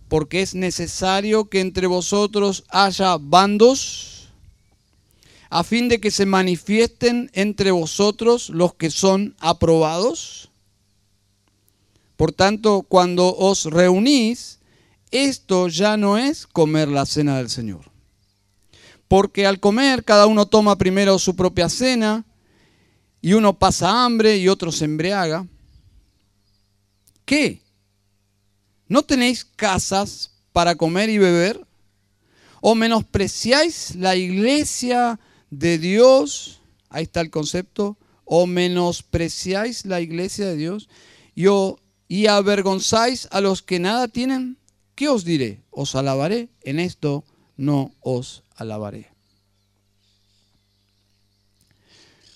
Porque 0.08 0.42
es 0.42 0.56
necesario 0.56 1.50
que 1.50 1.60
entre 1.60 1.88
vosotros 1.88 2.64
haya 2.70 3.18
bandos 3.18 4.18
a 5.50 5.64
fin 5.64 5.88
de 5.88 6.00
que 6.00 6.12
se 6.12 6.26
manifiesten 6.26 7.30
entre 7.34 7.72
vosotros 7.72 8.50
los 8.50 8.74
que 8.74 8.90
son 8.90 9.36
aprobados. 9.40 10.50
Por 12.16 12.32
tanto, 12.32 12.82
cuando 12.82 13.36
os 13.36 13.66
reunís, 13.66 14.57
esto 15.12 15.68
ya 15.68 15.98
no 15.98 16.18
es 16.18 16.48
comer 16.48 16.88
la 16.88 17.06
cena 17.06 17.38
del 17.38 17.50
Señor. 17.50 17.92
Porque 19.08 19.46
al 19.46 19.60
comer 19.60 20.04
cada 20.04 20.28
uno 20.28 20.46
toma 20.46 20.78
primero 20.78 21.18
su 21.18 21.36
propia 21.36 21.70
cena 21.70 22.26
y 23.22 23.34
uno 23.34 23.58
pasa 23.58 24.06
hambre 24.06 24.38
y 24.38 24.48
otro 24.48 24.72
se 24.72 24.86
embriaga. 24.86 25.46
¿Qué? 27.26 27.62
¿No 28.88 29.04
tenéis 29.04 29.46
casas 29.46 30.32
para 30.54 30.76
comer 30.76 31.10
y 31.10 31.18
beber? 31.18 31.66
¿O 32.62 32.76
menospreciáis 32.76 33.96
la 33.96 34.16
iglesia 34.16 35.20
de 35.50 35.78
Dios? 35.78 36.62
Ahí 36.90 37.04
está 37.04 37.22
el 37.22 37.30
concepto. 37.30 37.98
¿O 38.26 38.46
menospreciáis 38.46 39.86
la 39.86 40.02
iglesia 40.02 40.48
de 40.48 40.56
Dios? 40.58 40.90
¿Y, 41.36 41.46
y 42.08 42.28
avergonzáis 42.28 43.28
a 43.32 43.42
los 43.42 43.62
que 43.62 43.80
nada 43.80 44.08
tienen? 44.08 44.58
¿Qué 44.98 45.10
os 45.10 45.24
diré? 45.24 45.62
Os 45.70 45.94
alabaré, 45.94 46.50
en 46.64 46.80
esto 46.80 47.24
no 47.56 47.94
os 48.02 48.42
alabaré. 48.56 49.12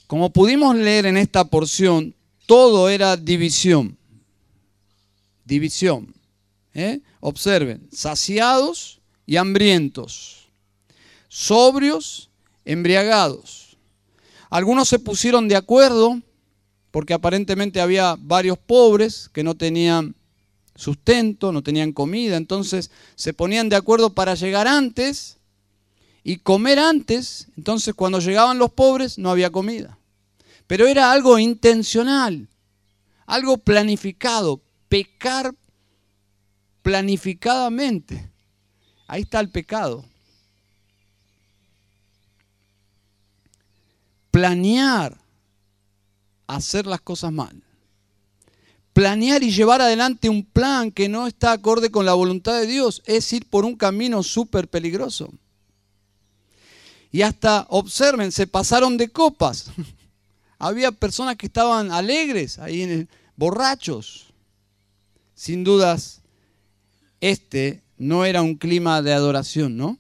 Como 0.06 0.30
pudimos 0.30 0.76
leer 0.76 1.08
en 1.08 1.18
esta 1.18 1.44
porción, 1.46 2.14
todo 2.46 2.88
era 2.88 3.18
división. 3.18 3.98
División. 5.44 6.14
¿eh? 6.76 7.02
Observen, 7.20 7.90
saciados 7.92 9.02
y 9.26 9.38
hambrientos, 9.38 10.48
sobrios, 11.30 12.30
embriagados. 12.64 13.76
Algunos 14.52 14.88
se 14.88 15.00
pusieron 15.00 15.48
de 15.48 15.56
acuerdo 15.56 16.22
porque 16.92 17.16
aparentemente 17.16 17.82
había 17.82 18.16
varios 18.20 18.60
pobres 18.60 19.32
que 19.34 19.44
no 19.44 19.56
tenían 19.56 20.14
sustento, 20.82 21.52
no 21.52 21.62
tenían 21.62 21.94
comida, 21.94 22.38
entonces 22.38 22.90
se 23.16 23.34
ponían 23.34 23.70
de 23.70 23.76
acuerdo 23.76 24.14
para 24.14 24.34
llegar 24.34 24.68
antes 24.68 25.38
y 26.24 26.38
comer 26.38 26.80
antes, 26.80 27.48
entonces 27.56 27.94
cuando 27.94 28.20
llegaban 28.20 28.58
los 28.58 28.72
pobres 28.72 29.18
no 29.18 29.30
había 29.30 29.52
comida. 29.52 29.98
Pero 30.66 30.88
era 30.88 31.12
algo 31.12 31.38
intencional, 31.38 32.48
algo 33.28 33.58
planificado, 33.58 34.62
pecar 34.90 35.54
planificadamente. 36.82 38.32
Ahí 39.08 39.22
está 39.22 39.40
el 39.40 39.50
pecado. 39.50 40.06
Planear 44.32 45.20
hacer 46.48 46.88
las 46.88 47.02
cosas 47.02 47.32
mal 47.32 47.62
planear 48.94 49.44
y 49.44 49.52
llevar 49.52 49.82
adelante 49.82 50.30
un 50.30 50.44
plan 50.44 50.92
que 50.92 51.10
no 51.10 51.28
está 51.28 51.52
acorde 51.52 51.92
con 51.92 52.06
la 52.06 52.14
voluntad 52.14 52.60
de 52.60 52.68
Dios 52.68 53.02
es 53.06 53.32
ir 53.34 53.46
por 53.46 53.66
un 53.66 53.76
camino 53.76 54.24
súper 54.24 54.68
peligroso. 54.68 55.32
Y 57.12 57.24
hasta, 57.24 57.66
observen, 57.70 58.32
se 58.32 58.48
pasaron 58.48 58.98
de 58.98 59.10
copas. 59.10 59.72
Había 60.60 60.92
personas 60.92 61.36
que 61.36 61.48
estaban 61.48 61.92
alegres, 61.92 62.60
ahí 62.60 63.08
borrachos. 63.36 64.28
Sin 65.36 65.64
dudas, 65.64 66.22
este 67.20 67.82
no 67.98 68.26
era 68.26 68.42
un 68.42 68.56
clima 68.56 69.02
de 69.02 69.14
adoración, 69.14 69.76
¿no? 69.78 69.98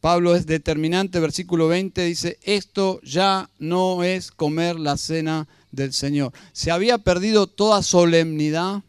Pablo 0.00 0.34
es 0.34 0.46
determinante, 0.46 1.20
versículo 1.20 1.68
20 1.68 2.04
dice, 2.04 2.38
esto 2.42 3.00
ya 3.02 3.48
no 3.60 4.02
es 4.02 4.32
comer 4.32 4.78
la 4.80 4.96
cena 4.96 5.46
del 5.72 5.92
Señor. 5.92 6.32
Se 6.52 6.70
había 6.70 6.98
perdido 6.98 7.48
toda 7.48 7.82
solemnidad, 7.82 8.82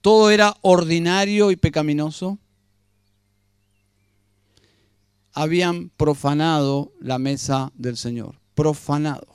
todo 0.00 0.30
era 0.30 0.56
ordinario 0.60 1.50
y 1.50 1.56
pecaminoso. 1.56 2.38
Habían 5.32 5.90
profanado 5.90 6.92
la 7.00 7.18
mesa 7.18 7.72
del 7.74 7.96
Señor, 7.96 8.38
profanado. 8.54 9.26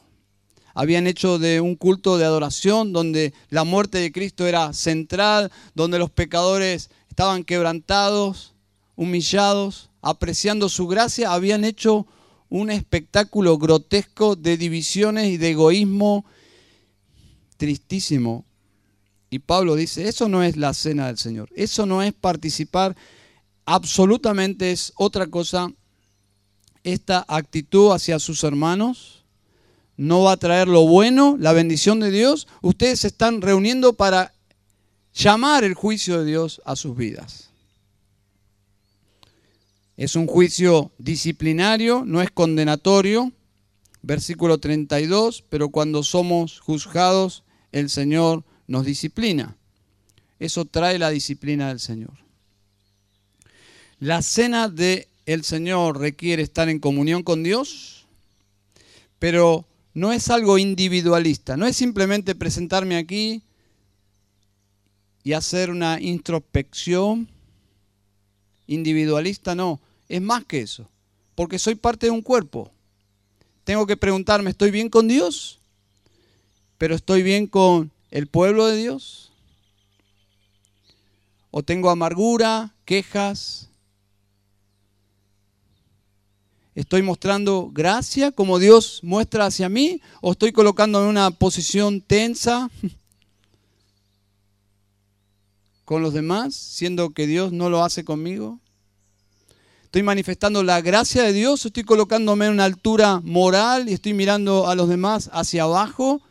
Habían 0.74 1.06
hecho 1.06 1.38
de 1.38 1.60
un 1.60 1.76
culto 1.76 2.18
de 2.18 2.26
adoración 2.26 2.94
donde 2.94 3.34
la 3.50 3.66
muerte 3.66 3.98
de 3.98 4.12
Cristo 4.12 4.48
era 4.48 4.72
central, 4.74 5.52
donde 5.76 6.00
los 6.00 6.10
pecadores 6.10 6.90
estaban 7.10 7.44
quebrantados, 7.44 8.54
humillados, 8.96 9.90
apreciando 10.02 10.70
su 10.70 10.88
gracia, 10.88 11.34
habían 11.34 11.66
hecho 11.66 12.08
un 12.52 12.70
espectáculo 12.70 13.58
grotesco 13.58 14.36
de 14.36 14.58
divisiones 14.58 15.30
y 15.30 15.38
de 15.38 15.52
egoísmo 15.52 16.26
tristísimo. 17.56 18.44
Y 19.30 19.40
Pablo 19.40 19.76
dice, 19.76 20.10
eso 20.10 20.28
no 20.28 20.44
es 20.44 20.58
la 20.58 20.74
cena 20.74 21.08
del 21.08 21.18
Señor, 21.18 21.50
eso 21.56 21.86
no 21.86 22.04
es 22.04 22.12
participar, 22.14 22.98
absolutamente 23.64 24.72
es 24.72 24.92
otra 24.98 25.28
cosa. 25.28 25.72
Esta 26.84 27.24
actitud 27.30 27.94
hacia 27.94 28.20
sus 28.20 28.44
hermanos 28.44 29.24
no 29.96 30.24
va 30.24 30.34
a 30.34 30.38
traer 30.38 30.68
lo 30.68 30.86
bueno, 30.86 31.38
la 31.40 31.54
bendición 31.54 32.02
de 32.02 32.12
Dios. 32.12 32.48
Ustedes 32.62 33.00
se 33.02 33.08
están 33.08 33.42
reuniendo 33.42 33.94
para 33.94 34.34
llamar 35.14 35.64
el 35.64 35.74
juicio 35.74 36.20
de 36.20 36.26
Dios 36.26 36.62
a 36.66 36.76
sus 36.76 36.98
vidas. 36.98 37.51
Es 39.98 40.16
un 40.16 40.28
juicio 40.28 40.92
disciplinario, 40.98 42.04
no 42.06 42.22
es 42.22 42.32
condenatorio. 42.32 43.32
Versículo 44.04 44.58
32, 44.58 45.44
pero 45.48 45.70
cuando 45.70 46.02
somos 46.02 46.60
juzgados, 46.60 47.44
el 47.72 47.90
Señor 47.90 48.44
nos 48.68 48.86
disciplina. 48.86 49.56
Eso 50.40 50.66
trae 50.66 50.98
la 50.98 51.12
disciplina 51.12 51.68
del 51.68 51.80
Señor. 51.80 52.14
La 54.00 54.24
cena 54.24 54.70
del 54.70 55.08
el 55.28 55.44
Señor 55.44 56.00
requiere 56.00 56.42
estar 56.42 56.68
en 56.68 56.80
comunión 56.80 57.22
con 57.22 57.44
Dios, 57.44 58.08
pero 59.20 59.68
no 59.94 60.12
es 60.12 60.30
algo 60.32 60.58
individualista, 60.58 61.58
no 61.58 61.68
es 61.68 61.78
simplemente 61.78 62.34
presentarme 62.34 62.96
aquí 62.96 63.44
y 65.24 65.34
hacer 65.34 65.70
una 65.70 66.02
introspección 66.02 67.30
individualista, 68.68 69.56
no, 69.56 69.80
es 70.10 70.22
más 70.22 70.46
que 70.46 70.62
eso, 70.62 70.90
porque 71.36 71.60
soy 71.60 71.76
parte 71.76 72.08
de 72.08 72.12
un 72.12 72.22
cuerpo. 72.22 72.72
Tengo 73.64 73.86
que 73.88 73.98
preguntarme, 73.98 74.50
¿estoy 74.50 74.72
bien 74.72 74.90
con 74.90 75.08
Dios? 75.08 75.60
¿Pero 76.78 76.96
estoy 76.96 77.24
bien 77.24 77.48
con 77.48 77.92
el 78.10 78.28
pueblo 78.28 78.66
de 78.66 78.78
Dios? 78.78 79.32
¿O 81.52 81.64
tengo 81.64 81.90
amargura, 81.90 82.74
quejas? 82.86 83.70
¿Estoy 86.74 87.02
mostrando 87.02 87.70
gracia 87.72 88.32
como 88.32 88.58
Dios 88.58 89.02
muestra 89.04 89.46
hacia 89.46 89.68
mí? 89.68 90.02
¿O 90.22 90.32
estoy 90.32 90.54
colocándome 90.54 91.06
en 91.06 91.12
una 91.12 91.32
posición 91.32 92.02
tensa 92.02 92.70
con 95.86 96.02
los 96.02 96.14
demás, 96.14 96.56
siendo 96.56 97.12
que 97.12 97.28
Dios 97.28 97.52
no 97.52 97.70
lo 97.70 97.84
hace 97.84 98.04
conmigo? 98.04 98.60
¿Estoy 99.92 100.04
manifestando 100.04 100.64
la 100.64 100.80
gracia 100.80 101.24
de 101.24 101.34
Dios? 101.34 101.66
¿Estoy 101.66 101.84
colocándome 101.84 102.46
en 102.46 102.54
una 102.54 102.64
altura 102.64 103.20
moral 103.26 103.90
y 103.90 103.94
estoy 103.94 104.14
mirando 104.14 104.70
a 104.70 104.76
los 104.76 104.88
demás 104.88 105.30
hacia 105.34 105.64
abajo? 105.64 106.22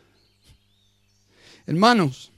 Hermanos, 1.67 2.31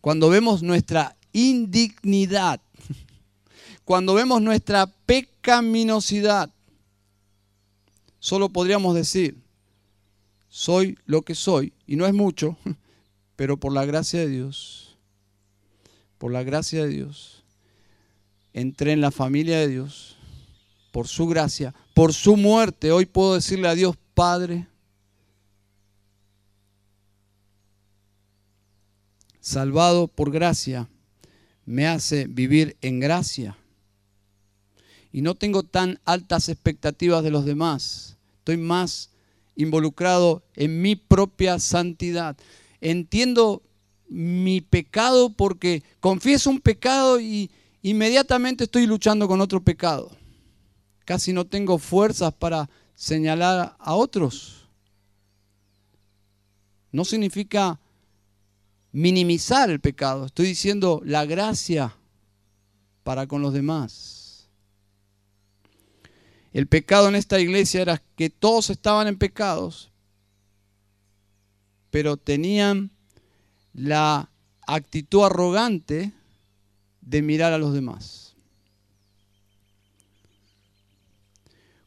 cuando 0.00 0.28
vemos 0.28 0.62
nuestra 0.62 1.16
indignidad, 1.32 2.60
cuando 3.84 4.14
vemos 4.14 4.40
nuestra 4.40 4.86
pecaminosidad, 4.86 6.50
solo 8.20 8.50
podríamos 8.50 8.94
decir, 8.94 9.36
soy 10.48 10.96
lo 11.06 11.22
que 11.22 11.34
soy, 11.34 11.72
y 11.88 11.96
no 11.96 12.06
es 12.06 12.14
mucho, 12.14 12.56
pero 13.36 13.58
por 13.58 13.72
la 13.72 13.84
gracia 13.84 14.20
de 14.20 14.28
Dios, 14.28 14.96
por 16.18 16.32
la 16.32 16.42
gracia 16.42 16.84
de 16.84 16.88
Dios, 16.88 17.44
entré 18.52 18.92
en 18.92 19.00
la 19.00 19.10
familia 19.10 19.58
de 19.58 19.68
Dios, 19.68 20.16
por 20.90 21.06
su 21.06 21.26
gracia, 21.26 21.74
por 21.94 22.14
su 22.14 22.36
muerte, 22.36 22.90
hoy 22.90 23.04
puedo 23.04 23.34
decirle 23.34 23.68
a 23.68 23.74
Dios, 23.74 23.96
Padre, 24.14 24.66
salvado 29.40 30.08
por 30.08 30.32
gracia, 30.32 30.88
me 31.66 31.86
hace 31.86 32.26
vivir 32.26 32.76
en 32.80 32.98
gracia. 32.98 33.58
Y 35.12 35.20
no 35.20 35.34
tengo 35.34 35.62
tan 35.62 36.00
altas 36.04 36.48
expectativas 36.48 37.22
de 37.22 37.30
los 37.30 37.44
demás. 37.44 38.16
Estoy 38.38 38.56
más 38.56 39.10
involucrado 39.54 40.42
en 40.54 40.80
mi 40.82 40.96
propia 40.96 41.58
santidad. 41.58 42.36
Entiendo 42.80 43.62
mi 44.08 44.60
pecado 44.60 45.30
porque 45.30 45.82
confieso 46.00 46.50
un 46.50 46.60
pecado 46.60 47.20
y 47.20 47.50
inmediatamente 47.82 48.64
estoy 48.64 48.86
luchando 48.86 49.26
con 49.28 49.40
otro 49.40 49.62
pecado. 49.62 50.10
Casi 51.04 51.32
no 51.32 51.46
tengo 51.46 51.78
fuerzas 51.78 52.34
para 52.34 52.68
señalar 52.94 53.76
a 53.78 53.94
otros. 53.94 54.68
No 56.92 57.04
significa 57.04 57.78
minimizar 58.92 59.70
el 59.70 59.80
pecado, 59.80 60.26
estoy 60.26 60.46
diciendo 60.46 61.02
la 61.04 61.26
gracia 61.26 61.94
para 63.02 63.26
con 63.26 63.42
los 63.42 63.52
demás. 63.52 64.48
El 66.52 66.66
pecado 66.66 67.08
en 67.08 67.14
esta 67.14 67.38
iglesia 67.38 67.82
era 67.82 68.02
que 68.16 68.30
todos 68.30 68.70
estaban 68.70 69.06
en 69.06 69.18
pecados, 69.18 69.90
pero 71.96 72.18
tenían 72.18 72.90
la 73.72 74.28
actitud 74.66 75.24
arrogante 75.24 76.12
de 77.00 77.22
mirar 77.22 77.54
a 77.54 77.58
los 77.58 77.72
demás. 77.72 78.34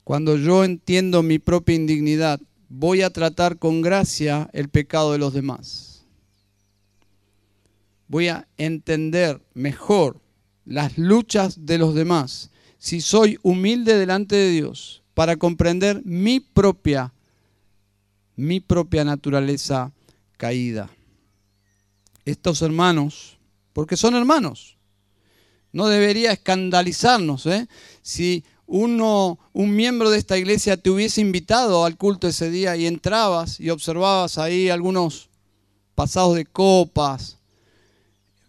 Cuando 0.04 0.36
yo 0.36 0.64
entiendo 0.64 1.22
mi 1.22 1.38
propia 1.38 1.76
indignidad, 1.76 2.40
voy 2.70 3.04
a 3.04 3.12
tratar 3.12 3.60
con 3.60 3.84
gracia 3.84 4.50
el 4.52 4.70
pecado 4.70 5.12
de 5.12 5.20
los 5.20 5.32
demás 5.32 6.04
voy 8.08 8.30
a 8.30 8.48
entender 8.58 9.40
mejor 9.54 10.20
las 10.66 10.98
luchas 10.98 11.68
de 11.68 11.78
los 11.78 11.94
demás 11.94 12.50
si 12.80 13.02
soy 13.02 13.38
humilde 13.44 13.96
delante 13.96 14.36
de 14.36 14.50
Dios 14.50 15.04
para 15.14 15.38
comprender 15.38 16.02
mi 16.04 16.40
propia 16.40 17.14
mi 18.36 18.62
propia 18.62 19.04
naturaleza 19.04 19.92
caída. 20.40 20.90
Estos 22.24 22.62
hermanos, 22.62 23.38
porque 23.74 23.98
son 23.98 24.16
hermanos, 24.16 24.78
no 25.74 25.88
debería 25.88 26.32
escandalizarnos 26.32 27.46
¿eh? 27.46 27.68
si 28.02 28.46
uno, 28.66 29.38
un 29.52 29.76
miembro 29.76 30.10
de 30.10 30.18
esta 30.18 30.38
iglesia 30.38 30.78
te 30.78 30.90
hubiese 30.90 31.20
invitado 31.20 31.84
al 31.84 31.98
culto 31.98 32.30
ese 32.30 32.50
día 32.50 32.78
y 32.78 32.88
entrabas 32.88 33.60
y 33.60 33.70
observabas 33.70 34.38
ahí 34.38 34.70
algunos 34.70 35.30
pasados 35.94 36.36
de 36.36 36.46
copas, 36.46 37.38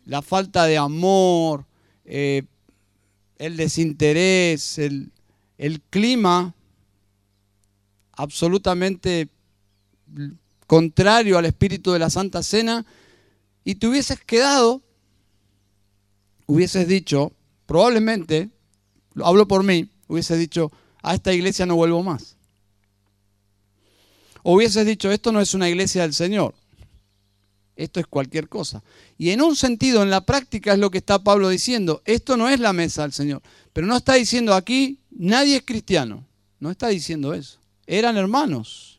la 0.05 0.23
falta 0.23 0.67
de 0.67 0.79
amor, 0.79 1.67
eh, 2.05 2.45
el 3.39 3.57
desinterés, 3.57 4.79
el, 4.79 5.11
el 5.59 5.81
clima 5.81 6.55
absolutamente 8.13 9.29
contrario 10.71 11.37
al 11.37 11.47
espíritu 11.47 11.91
de 11.91 11.99
la 11.99 12.11
Santa 12.11 12.45
Cena, 12.45 12.87
y 13.65 13.75
te 13.75 13.89
hubieses 13.89 14.21
quedado, 14.21 14.85
hubieses 16.47 16.87
dicho, 16.87 17.33
probablemente, 17.67 18.51
lo 19.15 19.27
hablo 19.27 19.49
por 19.49 19.65
mí, 19.65 19.91
hubieses 20.07 20.39
dicho, 20.39 20.71
a 21.03 21.17
esta 21.17 21.33
iglesia 21.33 21.67
no 21.67 21.75
vuelvo 21.75 22.05
más. 22.05 22.37
O 24.45 24.55
hubieses 24.55 24.87
dicho, 24.87 25.11
esto 25.11 25.33
no 25.33 25.41
es 25.41 25.55
una 25.55 25.69
iglesia 25.69 26.03
del 26.03 26.15
Señor 26.15 26.55
esto 27.75 27.99
es 27.99 28.07
cualquier 28.07 28.49
cosa. 28.49 28.83
Y 29.17 29.31
en 29.31 29.41
un 29.41 29.57
sentido, 29.57 30.03
en 30.03 30.11
la 30.11 30.27
práctica 30.27 30.75
es 30.75 30.79
lo 30.79 30.91
que 30.91 30.99
está 30.99 31.25
Pablo 31.25 31.49
diciendo, 31.49 32.03
esto 32.05 32.37
no 32.37 32.49
es 32.49 32.61
la 32.61 32.75
mesa 32.75 33.03
del 33.03 33.13
Señor, 33.13 33.43
pero 33.73 33.87
no 33.87 33.97
está 33.97 34.15
diciendo 34.15 34.55
aquí, 34.55 35.01
nadie 35.11 35.57
es 35.57 35.63
cristiano, 35.65 36.27
no 36.59 36.71
está 36.71 36.89
diciendo 36.89 37.33
eso. 37.33 37.59
Eran 37.87 38.19
hermanos, 38.19 38.90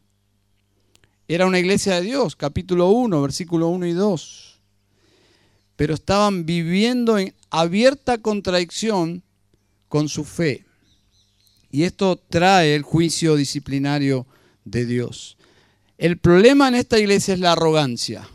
era 1.34 1.46
una 1.46 1.60
iglesia 1.60 1.96
de 1.96 2.02
Dios, 2.02 2.36
capítulo 2.36 2.90
1, 2.90 3.22
versículo 3.22 3.68
1 3.70 3.86
y 3.88 3.94
2, 3.94 4.60
pero 5.76 5.94
estaban 5.94 6.46
viviendo 6.46 7.18
en 7.18 7.34
abierta 7.50 8.18
contradicción 8.18 9.24
con 9.88 10.10
su 10.10 10.24
fe. 10.24 10.66
Y 11.70 11.84
esto 11.84 12.18
trae 12.18 12.76
el 12.76 12.84
juicio 12.84 13.36
disciplinario 13.36 14.26
de 14.66 14.86
Dios. 14.86 15.38
El 15.98 16.18
problema 16.18 16.68
en 16.68 16.76
esta 16.76 17.00
iglesia 17.00 17.34
es 17.34 17.40
la 17.40 17.54
arrogancia 17.54 18.28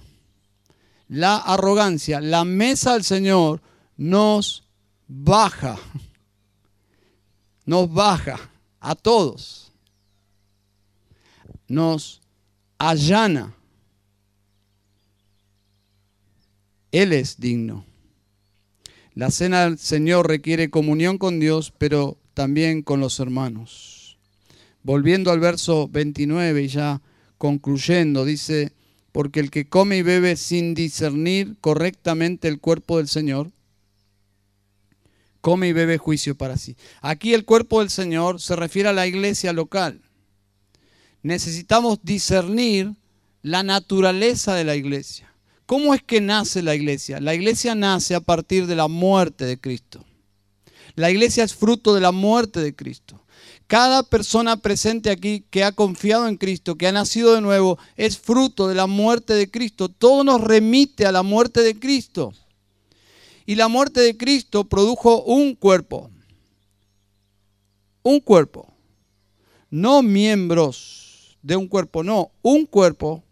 la 1.09 1.37
arrogancia, 1.37 2.21
la 2.21 2.45
mesa 2.45 2.95
del 2.95 3.05
Señor 3.05 3.63
nos 3.97 4.65
baja, 5.07 5.79
nos 7.65 7.93
baja 7.93 8.39
a 8.81 8.95
todos, 8.95 9.73
nos 11.69 12.21
allana. 12.79 13.55
Él 16.93 17.13
es 17.13 17.39
digno. 17.39 17.85
La 19.15 19.31
cena 19.31 19.65
del 19.65 19.79
Señor 19.79 20.29
requiere 20.29 20.71
comunión 20.71 21.19
con 21.19 21.41
Dios, 21.41 21.73
pero 21.79 22.19
también 22.35 22.83
con 22.83 23.01
los 23.01 23.19
hermanos. 23.19 24.19
Volviendo 24.83 25.31
al 25.31 25.41
verso 25.41 25.89
29 25.89 26.63
y 26.63 26.69
ya 26.69 27.01
concluyendo, 27.39 28.25
dice, 28.25 28.73
porque 29.13 29.41
el 29.41 29.51
que 29.51 29.69
come 29.69 29.97
y 29.97 30.03
bebe 30.03 30.37
sin 30.37 30.75
discernir 30.75 31.57
correctamente 31.61 32.49
el 32.49 32.61
cuerpo 32.61 32.99
del 32.99 33.09
Señor, 33.09 33.51
come 35.41 35.69
y 35.69 35.73
bebe 35.73 35.97
juicio 35.97 36.37
para 36.37 36.57
sí. 36.57 36.77
Aquí 37.01 37.33
el 37.33 37.45
cuerpo 37.45 37.81
del 37.81 37.89
Señor 37.89 38.41
se 38.41 38.57
refiere 38.57 38.91
a 38.91 38.93
la 38.93 39.07
iglesia 39.07 39.53
local. 39.53 40.03
Necesitamos 41.27 41.99
discernir 42.05 42.95
la 43.43 43.65
naturaleza 43.65 44.55
de 44.55 44.63
la 44.63 44.77
iglesia. 44.77 45.29
¿Cómo 45.67 45.93
es 45.93 46.01
que 46.01 46.21
nace 46.21 46.63
la 46.63 46.77
iglesia? 46.77 47.19
La 47.19 47.35
iglesia 47.35 47.75
nace 47.75 48.15
a 48.15 48.21
partir 48.21 48.69
de 48.69 48.77
la 48.77 48.87
muerte 48.87 49.45
de 49.45 49.59
Cristo. 49.59 50.05
La 50.95 51.11
iglesia 51.11 51.43
es 51.43 51.53
fruto 51.53 51.97
de 51.97 52.01
la 52.01 52.13
muerte 52.13 52.61
de 52.61 52.77
Cristo. 52.77 53.21
Cada 53.67 54.05
persona 54.05 54.59
presente 54.59 55.11
aquí 55.11 55.45
que 55.51 55.65
ha 55.65 55.73
confiado 55.73 56.29
en 56.29 56.37
Cristo, 56.37 56.77
que 56.77 56.87
ha 56.87 56.93
nacido 56.93 57.35
de 57.35 57.41
nuevo, 57.41 57.77
es 57.97 58.17
fruto 58.17 58.69
de 58.69 58.77
la 58.77 58.87
muerte 58.87 59.33
de 59.33 59.51
Cristo. 59.51 59.89
Todo 59.89 60.23
nos 60.23 60.41
remite 60.41 61.07
a 61.07 61.13
la 61.13 61.25
muerte 61.25 61.63
de 61.63 61.77
Cristo. 61.77 62.35
Y 63.47 63.57
la 63.57 63.67
muerte 63.67 64.01
de 64.01 64.17
Cristo 64.17 64.63
produjo 64.63 65.25
un 65.25 65.57
cuerpo. 65.57 66.09
Un 68.05 68.21
cuerpo. 68.21 68.73
No 69.71 70.05
miembros 70.05 71.06
de 71.47 71.55
un 71.55 71.69
cuerpo, 71.69 72.03
no, 72.03 72.33
un 72.43 72.67
cuerpo. 72.67 73.23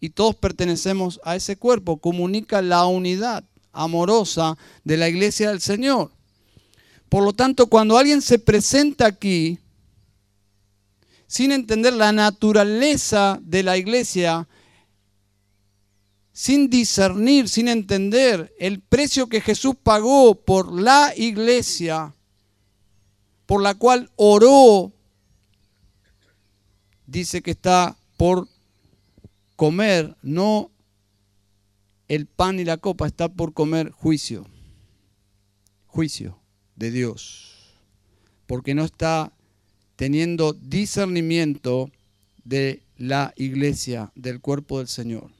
Y 0.00 0.08
todos 0.08 0.34
pertenecemos 0.34 1.20
a 1.22 1.36
ese 1.36 1.56
cuerpo. 1.56 1.98
Comunica 1.98 2.62
la 2.62 2.86
unidad 2.86 3.44
amorosa 3.72 4.56
de 4.82 4.96
la 4.96 5.06
iglesia 5.10 5.50
del 5.50 5.60
Señor. 5.60 6.10
Por 7.10 7.24
lo 7.24 7.34
tanto, 7.34 7.66
cuando 7.66 7.98
alguien 7.98 8.22
se 8.22 8.38
presenta 8.38 9.04
aquí 9.04 9.58
sin 11.26 11.52
entender 11.52 11.92
la 11.92 12.10
naturaleza 12.10 13.38
de 13.42 13.62
la 13.62 13.76
iglesia, 13.76 14.48
sin 16.32 16.70
discernir, 16.70 17.50
sin 17.50 17.68
entender 17.68 18.54
el 18.58 18.80
precio 18.80 19.28
que 19.28 19.42
Jesús 19.42 19.74
pagó 19.82 20.34
por 20.34 20.72
la 20.72 21.12
iglesia, 21.18 22.14
por 23.44 23.62
la 23.62 23.74
cual 23.74 24.10
oró, 24.16 24.90
dice 27.12 27.42
que 27.42 27.50
está 27.50 27.96
por 28.16 28.48
comer, 29.54 30.16
no 30.22 30.70
el 32.08 32.26
pan 32.26 32.58
y 32.58 32.64
la 32.64 32.78
copa, 32.78 33.06
está 33.06 33.28
por 33.28 33.52
comer 33.52 33.90
juicio, 33.90 34.46
juicio 35.86 36.38
de 36.74 36.90
Dios, 36.90 37.76
porque 38.46 38.74
no 38.74 38.84
está 38.84 39.30
teniendo 39.96 40.54
discernimiento 40.54 41.90
de 42.44 42.82
la 42.96 43.34
iglesia, 43.36 44.10
del 44.14 44.40
cuerpo 44.40 44.78
del 44.78 44.88
Señor. 44.88 45.30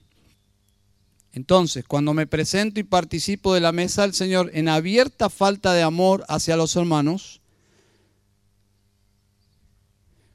Entonces, 1.33 1.85
cuando 1.89 2.13
me 2.13 2.27
presento 2.27 2.81
y 2.81 2.85
participo 2.85 3.55
de 3.55 3.61
la 3.61 3.73
mesa 3.73 4.03
del 4.03 4.13
Señor 4.13 4.51
en 4.53 4.69
abierta 4.69 5.31
falta 5.31 5.73
de 5.73 5.83
amor 5.83 6.23
hacia 6.29 6.57
los 6.57 6.77
hermanos, 6.77 7.41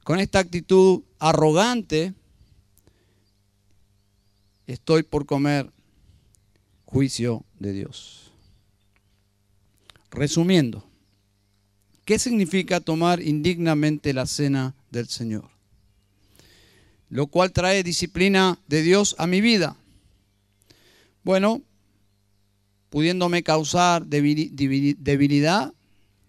con 0.02 0.18
esta 0.18 0.40
actitud 0.40 1.02
arrogante, 1.18 2.14
estoy 4.66 5.02
por 5.02 5.26
comer 5.26 5.70
juicio 6.84 7.44
de 7.58 7.72
Dios. 7.72 8.32
Resumiendo, 10.10 10.84
¿qué 12.04 12.18
significa 12.18 12.80
tomar 12.80 13.20
indignamente 13.20 14.12
la 14.12 14.26
cena 14.26 14.74
del 14.90 15.08
Señor? 15.08 15.48
Lo 17.10 17.26
cual 17.26 17.52
trae 17.52 17.82
disciplina 17.82 18.58
de 18.68 18.82
Dios 18.82 19.14
a 19.18 19.26
mi 19.26 19.40
vida 19.40 19.76
bueno, 21.28 21.60
pudiéndome 22.88 23.42
causar 23.42 24.06
debilidad, 24.06 25.74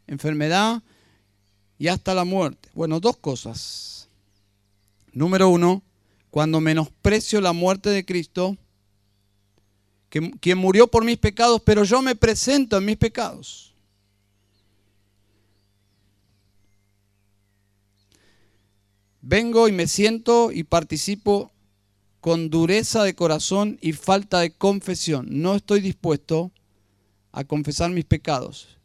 enfermedad 0.08 0.84
y 1.78 1.88
hasta 1.88 2.14
la 2.14 2.26
muerte. 2.26 2.68
Bueno, 2.74 3.00
dos 3.00 3.16
cosas. 3.16 3.99
Número 5.14 5.50
uno, 5.50 5.84
cuando 6.30 6.62
menosprecio 6.62 7.42
la 7.42 7.54
muerte 7.54 7.90
de 7.90 8.06
Cristo, 8.06 8.58
quien 10.10 10.58
murió 10.58 10.88
por 10.88 11.06
mis 11.06 11.18
pecados, 11.18 11.62
pero 11.64 11.84
yo 11.84 12.02
me 12.02 12.16
presento 12.16 12.78
en 12.78 12.86
mis 12.86 12.98
pecados. 12.98 13.74
Vengo 19.22 19.68
y 19.68 19.72
me 19.72 19.88
siento 19.88 20.52
y 20.52 20.64
participo 20.64 21.52
con 22.22 22.50
dureza 22.50 23.04
de 23.04 23.16
corazón 23.16 23.78
y 23.82 23.94
falta 23.94 24.40
de 24.40 24.52
confesión. 24.52 25.28
No 25.30 25.56
estoy 25.56 25.82
dispuesto 25.82 26.52
a 27.32 27.44
confesar 27.44 27.92
mis 27.92 28.06
pecados. 28.06 28.80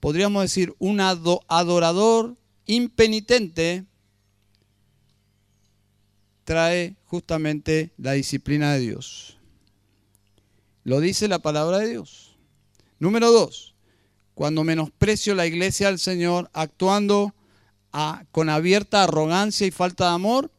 Podríamos 0.00 0.42
decir, 0.42 0.74
un 0.78 1.00
adorador 1.00 2.36
impenitente 2.66 3.84
trae 6.48 6.96
justamente 7.04 7.92
la 7.98 8.12
disciplina 8.12 8.72
de 8.72 8.78
Dios. 8.78 9.36
Lo 10.82 10.98
dice 10.98 11.28
la 11.28 11.40
palabra 11.40 11.76
de 11.76 11.90
Dios. 11.90 12.38
Número 12.98 13.30
dos, 13.30 13.74
cuando 14.32 14.64
menosprecio 14.64 15.34
la 15.34 15.44
iglesia 15.44 15.88
del 15.88 15.98
Señor 15.98 16.48
actuando 16.54 17.34
con 18.32 18.48
abierta 18.48 19.04
arrogancia 19.04 19.66
y 19.66 19.70
falta 19.70 20.08
de 20.08 20.14
amor, 20.14 20.50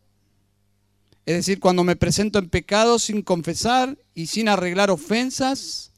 es 1.26 1.38
decir, 1.38 1.60
cuando 1.60 1.84
me 1.84 1.96
presento 1.96 2.38
en 2.38 2.50
pecado 2.50 3.00
sin 3.00 3.24
confesar 3.24 3.98
y 4.14 4.28
sin 4.28 4.48
arreglar 4.48 4.92
ofensas, 4.92 5.92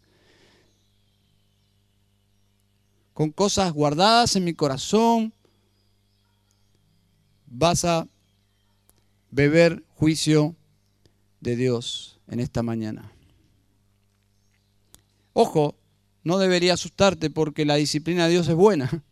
con 3.13 3.29
cosas 3.31 3.73
guardadas 3.73 4.37
en 4.37 4.45
mi 4.45 4.53
corazón, 4.53 5.33
vas 7.45 7.83
a 7.83 8.07
beber 9.31 9.83
juicio 9.95 10.55
de 11.39 11.55
Dios 11.55 12.19
en 12.27 12.39
esta 12.39 12.61
mañana. 12.61 13.11
Ojo, 15.33 15.75
no 16.23 16.37
debería 16.37 16.75
asustarte 16.75 17.29
porque 17.29 17.65
la 17.65 17.75
disciplina 17.75 18.25
de 18.25 18.31
Dios 18.31 18.47
es 18.47 18.55
buena. 18.55 19.03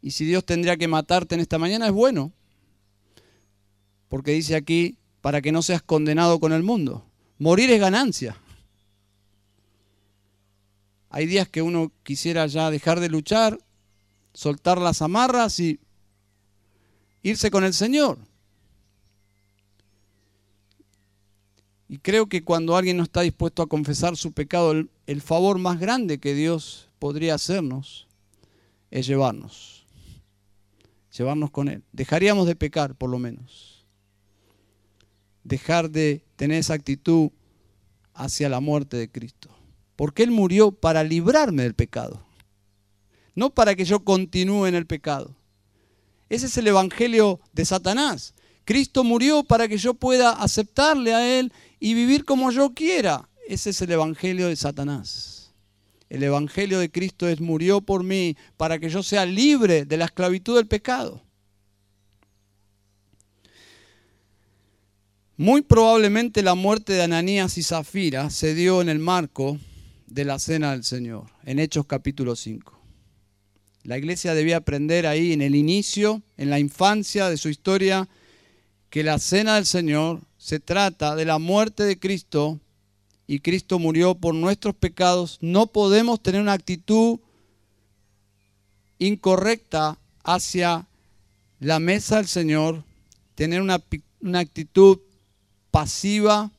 Y 0.00 0.10
si 0.10 0.24
Dios 0.24 0.44
tendría 0.44 0.76
que 0.76 0.88
matarte 0.88 1.36
en 1.36 1.40
esta 1.40 1.58
mañana 1.58 1.86
es 1.86 1.92
bueno 1.92 2.32
porque 4.12 4.32
dice 4.32 4.56
aquí, 4.56 4.98
para 5.22 5.40
que 5.40 5.52
no 5.52 5.62
seas 5.62 5.80
condenado 5.80 6.38
con 6.38 6.52
el 6.52 6.62
mundo. 6.62 7.06
Morir 7.38 7.70
es 7.70 7.80
ganancia. 7.80 8.36
Hay 11.08 11.24
días 11.24 11.48
que 11.48 11.62
uno 11.62 11.90
quisiera 12.02 12.46
ya 12.46 12.70
dejar 12.70 13.00
de 13.00 13.08
luchar, 13.08 13.58
soltar 14.34 14.76
las 14.76 15.00
amarras 15.00 15.58
y 15.60 15.80
irse 17.22 17.50
con 17.50 17.64
el 17.64 17.74
Señor. 17.74 18.18
Y 21.88 21.98
creo 21.98 22.26
que 22.26 22.42
cuando 22.42 22.76
alguien 22.76 22.96
no 22.96 23.02
está 23.02 23.20
dispuesto 23.20 23.62
a 23.62 23.68
confesar 23.68 24.16
su 24.16 24.32
pecado, 24.32 24.72
el, 24.72 24.90
el, 25.06 25.20
favor 25.20 25.58
más 25.58 25.78
grande 25.78 26.18
que 26.18 26.34
Dios 26.34 26.88
podría 26.98 27.34
hacernos 27.34 28.06
es 28.90 29.06
llevarnos. 29.06 29.84
Llevarnos 31.16 31.50
con 31.50 31.68
Él. 31.68 31.82
Dejaríamos 31.92 32.46
de 32.46 32.56
pecar, 32.56 32.94
por 32.94 33.10
lo 33.10 33.18
menos 33.18 33.72
dejar 35.44 35.90
de 35.90 36.24
tener 36.36 36.58
esa 36.58 36.74
actitud 36.74 37.30
hacia 38.14 38.48
la 38.48 38.60
muerte 38.60 38.96
de 38.96 39.10
Cristo. 39.10 39.48
Porque 39.96 40.22
Él 40.22 40.30
murió 40.30 40.72
para 40.72 41.04
librarme 41.04 41.62
del 41.62 41.74
pecado, 41.74 42.24
no 43.34 43.50
para 43.50 43.74
que 43.74 43.84
yo 43.84 44.04
continúe 44.04 44.66
en 44.66 44.74
el 44.74 44.86
pecado. 44.86 45.34
Ese 46.32 46.46
es 46.46 46.56
el 46.56 46.66
Evangelio 46.66 47.40
de 47.52 47.66
Satanás. 47.66 48.32
Cristo 48.64 49.04
murió 49.04 49.44
para 49.44 49.68
que 49.68 49.76
yo 49.76 49.92
pueda 49.92 50.30
aceptarle 50.30 51.12
a 51.12 51.38
Él 51.38 51.52
y 51.78 51.92
vivir 51.92 52.24
como 52.24 52.50
yo 52.50 52.72
quiera. 52.72 53.28
Ese 53.46 53.68
es 53.68 53.82
el 53.82 53.92
Evangelio 53.92 54.48
de 54.48 54.56
Satanás. 54.56 55.52
El 56.08 56.22
Evangelio 56.22 56.78
de 56.78 56.90
Cristo 56.90 57.28
es 57.28 57.42
murió 57.42 57.82
por 57.82 58.02
mí 58.02 58.34
para 58.56 58.78
que 58.78 58.88
yo 58.88 59.02
sea 59.02 59.26
libre 59.26 59.84
de 59.84 59.96
la 59.98 60.06
esclavitud 60.06 60.56
del 60.56 60.66
pecado. 60.66 61.22
Muy 65.36 65.60
probablemente 65.60 66.42
la 66.42 66.54
muerte 66.54 66.94
de 66.94 67.02
Ananías 67.02 67.58
y 67.58 67.62
Zafira 67.62 68.30
se 68.30 68.54
dio 68.54 68.80
en 68.80 68.88
el 68.88 69.00
marco 69.00 69.58
de 70.06 70.24
la 70.24 70.38
cena 70.38 70.72
del 70.72 70.84
Señor, 70.84 71.26
en 71.44 71.58
Hechos 71.58 71.84
capítulo 71.84 72.36
5. 72.36 72.81
La 73.84 73.98
iglesia 73.98 74.34
debía 74.34 74.58
aprender 74.58 75.06
ahí 75.06 75.32
en 75.32 75.42
el 75.42 75.54
inicio, 75.54 76.22
en 76.36 76.50
la 76.50 76.58
infancia 76.58 77.28
de 77.28 77.36
su 77.36 77.48
historia, 77.48 78.08
que 78.90 79.02
la 79.02 79.18
cena 79.18 79.56
del 79.56 79.66
Señor 79.66 80.20
se 80.38 80.60
trata 80.60 81.16
de 81.16 81.24
la 81.24 81.38
muerte 81.38 81.82
de 81.84 81.98
Cristo 81.98 82.60
y 83.26 83.40
Cristo 83.40 83.78
murió 83.78 84.14
por 84.14 84.34
nuestros 84.34 84.74
pecados. 84.74 85.38
No 85.40 85.66
podemos 85.66 86.22
tener 86.22 86.40
una 86.40 86.52
actitud 86.52 87.18
incorrecta 88.98 89.98
hacia 90.22 90.86
la 91.58 91.78
mesa 91.78 92.16
del 92.16 92.26
Señor, 92.26 92.84
tener 93.34 93.62
una, 93.62 93.80
actitud 94.38 94.98
pasiva, 95.70 96.50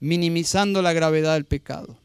minimizando 0.00 0.82
la 0.82 0.92
gravedad 0.92 1.34
del 1.34 1.44
pecado. 1.44 1.96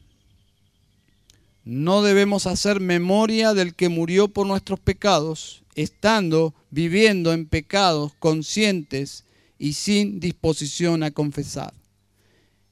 No 1.70 2.00
debemos 2.00 2.46
hacer 2.46 2.80
memoria 2.80 3.52
del 3.52 3.74
que 3.74 3.90
murió 3.90 4.28
por 4.28 4.46
nuestros 4.46 4.80
pecados, 4.80 5.64
estando 5.74 6.54
viviendo 6.70 7.34
en 7.34 7.44
pecados 7.46 8.14
conscientes 8.20 9.24
y 9.58 9.74
sin 9.74 10.18
disposición 10.18 11.02
a 11.02 11.10
confesar. 11.10 11.74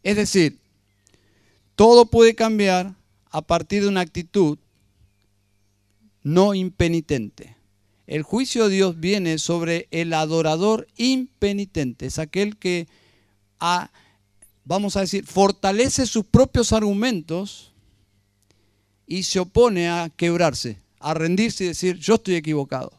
Es 0.03 0.16
decir, 0.16 0.61
todo 1.74 2.07
puede 2.07 2.34
cambiar 2.34 2.94
a 3.30 3.42
partir 3.42 3.82
de 3.82 3.88
una 3.88 4.01
actitud 4.01 4.57
no 6.22 6.55
impenitente. 6.55 7.55
El 8.07 8.22
juicio 8.22 8.66
de 8.66 8.76
Dios 8.76 8.99
viene 8.99 9.36
sobre 9.36 9.88
el 9.90 10.14
adorador 10.14 10.86
impenitente, 10.97 12.07
es 12.07 12.18
aquel 12.18 12.57
que 12.57 12.88
vamos 14.64 14.97
a 14.97 15.01
decir, 15.01 15.26
fortalece 15.26 16.07
sus 16.07 16.24
propios 16.24 16.72
argumentos 16.72 17.74
y 19.07 19.22
se 19.22 19.38
opone 19.38 19.88
a 19.88 20.11
quebrarse, 20.16 20.80
a 20.98 21.14
rendirse 21.14 21.64
y 21.64 21.68
decir, 21.68 21.96
yo 21.96 22.14
estoy 22.16 22.34
equivocado. 22.34 22.92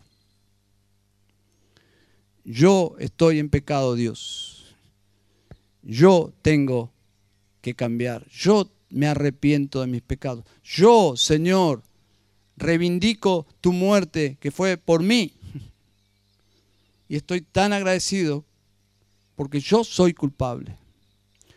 Yo 2.44 2.96
estoy 3.00 3.40
en 3.40 3.50
pecado, 3.50 3.96
Dios. 3.96 4.76
Yo 5.84 6.34
tengo 6.42 6.92
que 7.62 7.76
cambiar. 7.76 8.26
Yo 8.30 8.70
me 8.90 9.08
arrepiento 9.08 9.82
de 9.82 9.88
mis 9.88 10.02
pecados. 10.02 10.46
Yo, 10.64 11.18
Señor, 11.18 11.84
reivindico 12.56 13.46
tu 13.60 13.74
muerte 13.74 14.38
que 14.40 14.52
fue 14.52 14.78
por 14.78 15.04
mí. 15.04 15.34
Y 17.10 17.16
estoy 17.16 17.42
tan 17.42 17.74
agradecido 17.74 18.46
porque 19.36 19.60
yo 19.60 19.84
soy 19.84 20.14
culpable. 20.14 20.78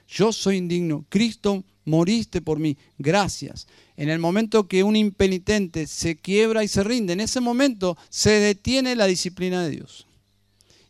Yo 0.06 0.32
soy 0.32 0.56
indigno. 0.56 1.04
Cristo 1.08 1.64
moriste 1.84 2.40
por 2.40 2.58
mí. 2.58 2.76
Gracias. 2.98 3.66
En 3.96 4.08
el 4.08 4.18
momento 4.18 4.68
que 4.68 4.82
un 4.82 4.96
impenitente 4.96 5.86
se 5.86 6.16
quiebra 6.16 6.64
y 6.64 6.68
se 6.68 6.84
rinde, 6.84 7.12
en 7.12 7.20
ese 7.20 7.40
momento 7.40 7.96
se 8.08 8.30
detiene 8.30 8.96
la 8.96 9.06
disciplina 9.06 9.62
de 9.62 9.70
Dios. 9.70 10.06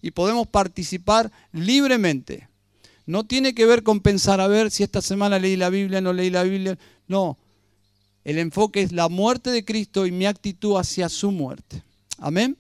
Y 0.03 0.13
podemos 0.13 0.47
participar 0.47 1.31
libremente. 1.53 2.49
No 3.07 3.25
tiene 3.25 3.55
que 3.55 3.67
ver 3.67 3.83
con 3.83 4.01
pensar 4.01 4.41
a 4.41 4.47
ver 4.47 4.71
si 4.71 4.83
esta 4.83 5.03
semana 5.03 5.39
leí 5.39 5.57
la 5.57 5.71
Biblia, 5.71 6.01
no 6.01 6.13
leí 6.13 6.31
la 6.31 6.45
Biblia. 6.45 6.79
No. 7.09 7.39
El 8.25 8.39
enfoque 8.39 8.83
es 8.83 8.93
la 8.93 9.09
muerte 9.09 9.51
de 9.51 9.65
Cristo 9.65 10.07
y 10.07 10.13
mi 10.13 10.27
actitud 10.27 10.77
hacia 10.77 11.09
su 11.09 11.31
muerte. 11.31 11.83
Amén. 12.19 12.57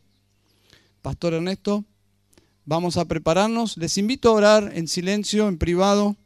Pastor 1.03 1.35
Ernesto. 1.35 1.85
Vamos 2.64 2.97
a 2.97 3.05
prepararnos. 3.05 3.76
Les 3.76 3.97
invito 3.99 4.28
a 4.31 4.33
orar 4.33 4.72
en 4.74 4.89
silencio, 4.89 5.49
en 5.49 5.59
privado, 5.59 6.16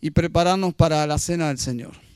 y 0.00 0.10
prepararnos 0.10 0.74
para 0.74 1.06
la 1.06 1.18
cena 1.18 1.48
del 1.48 1.58
Señor. 1.58 2.07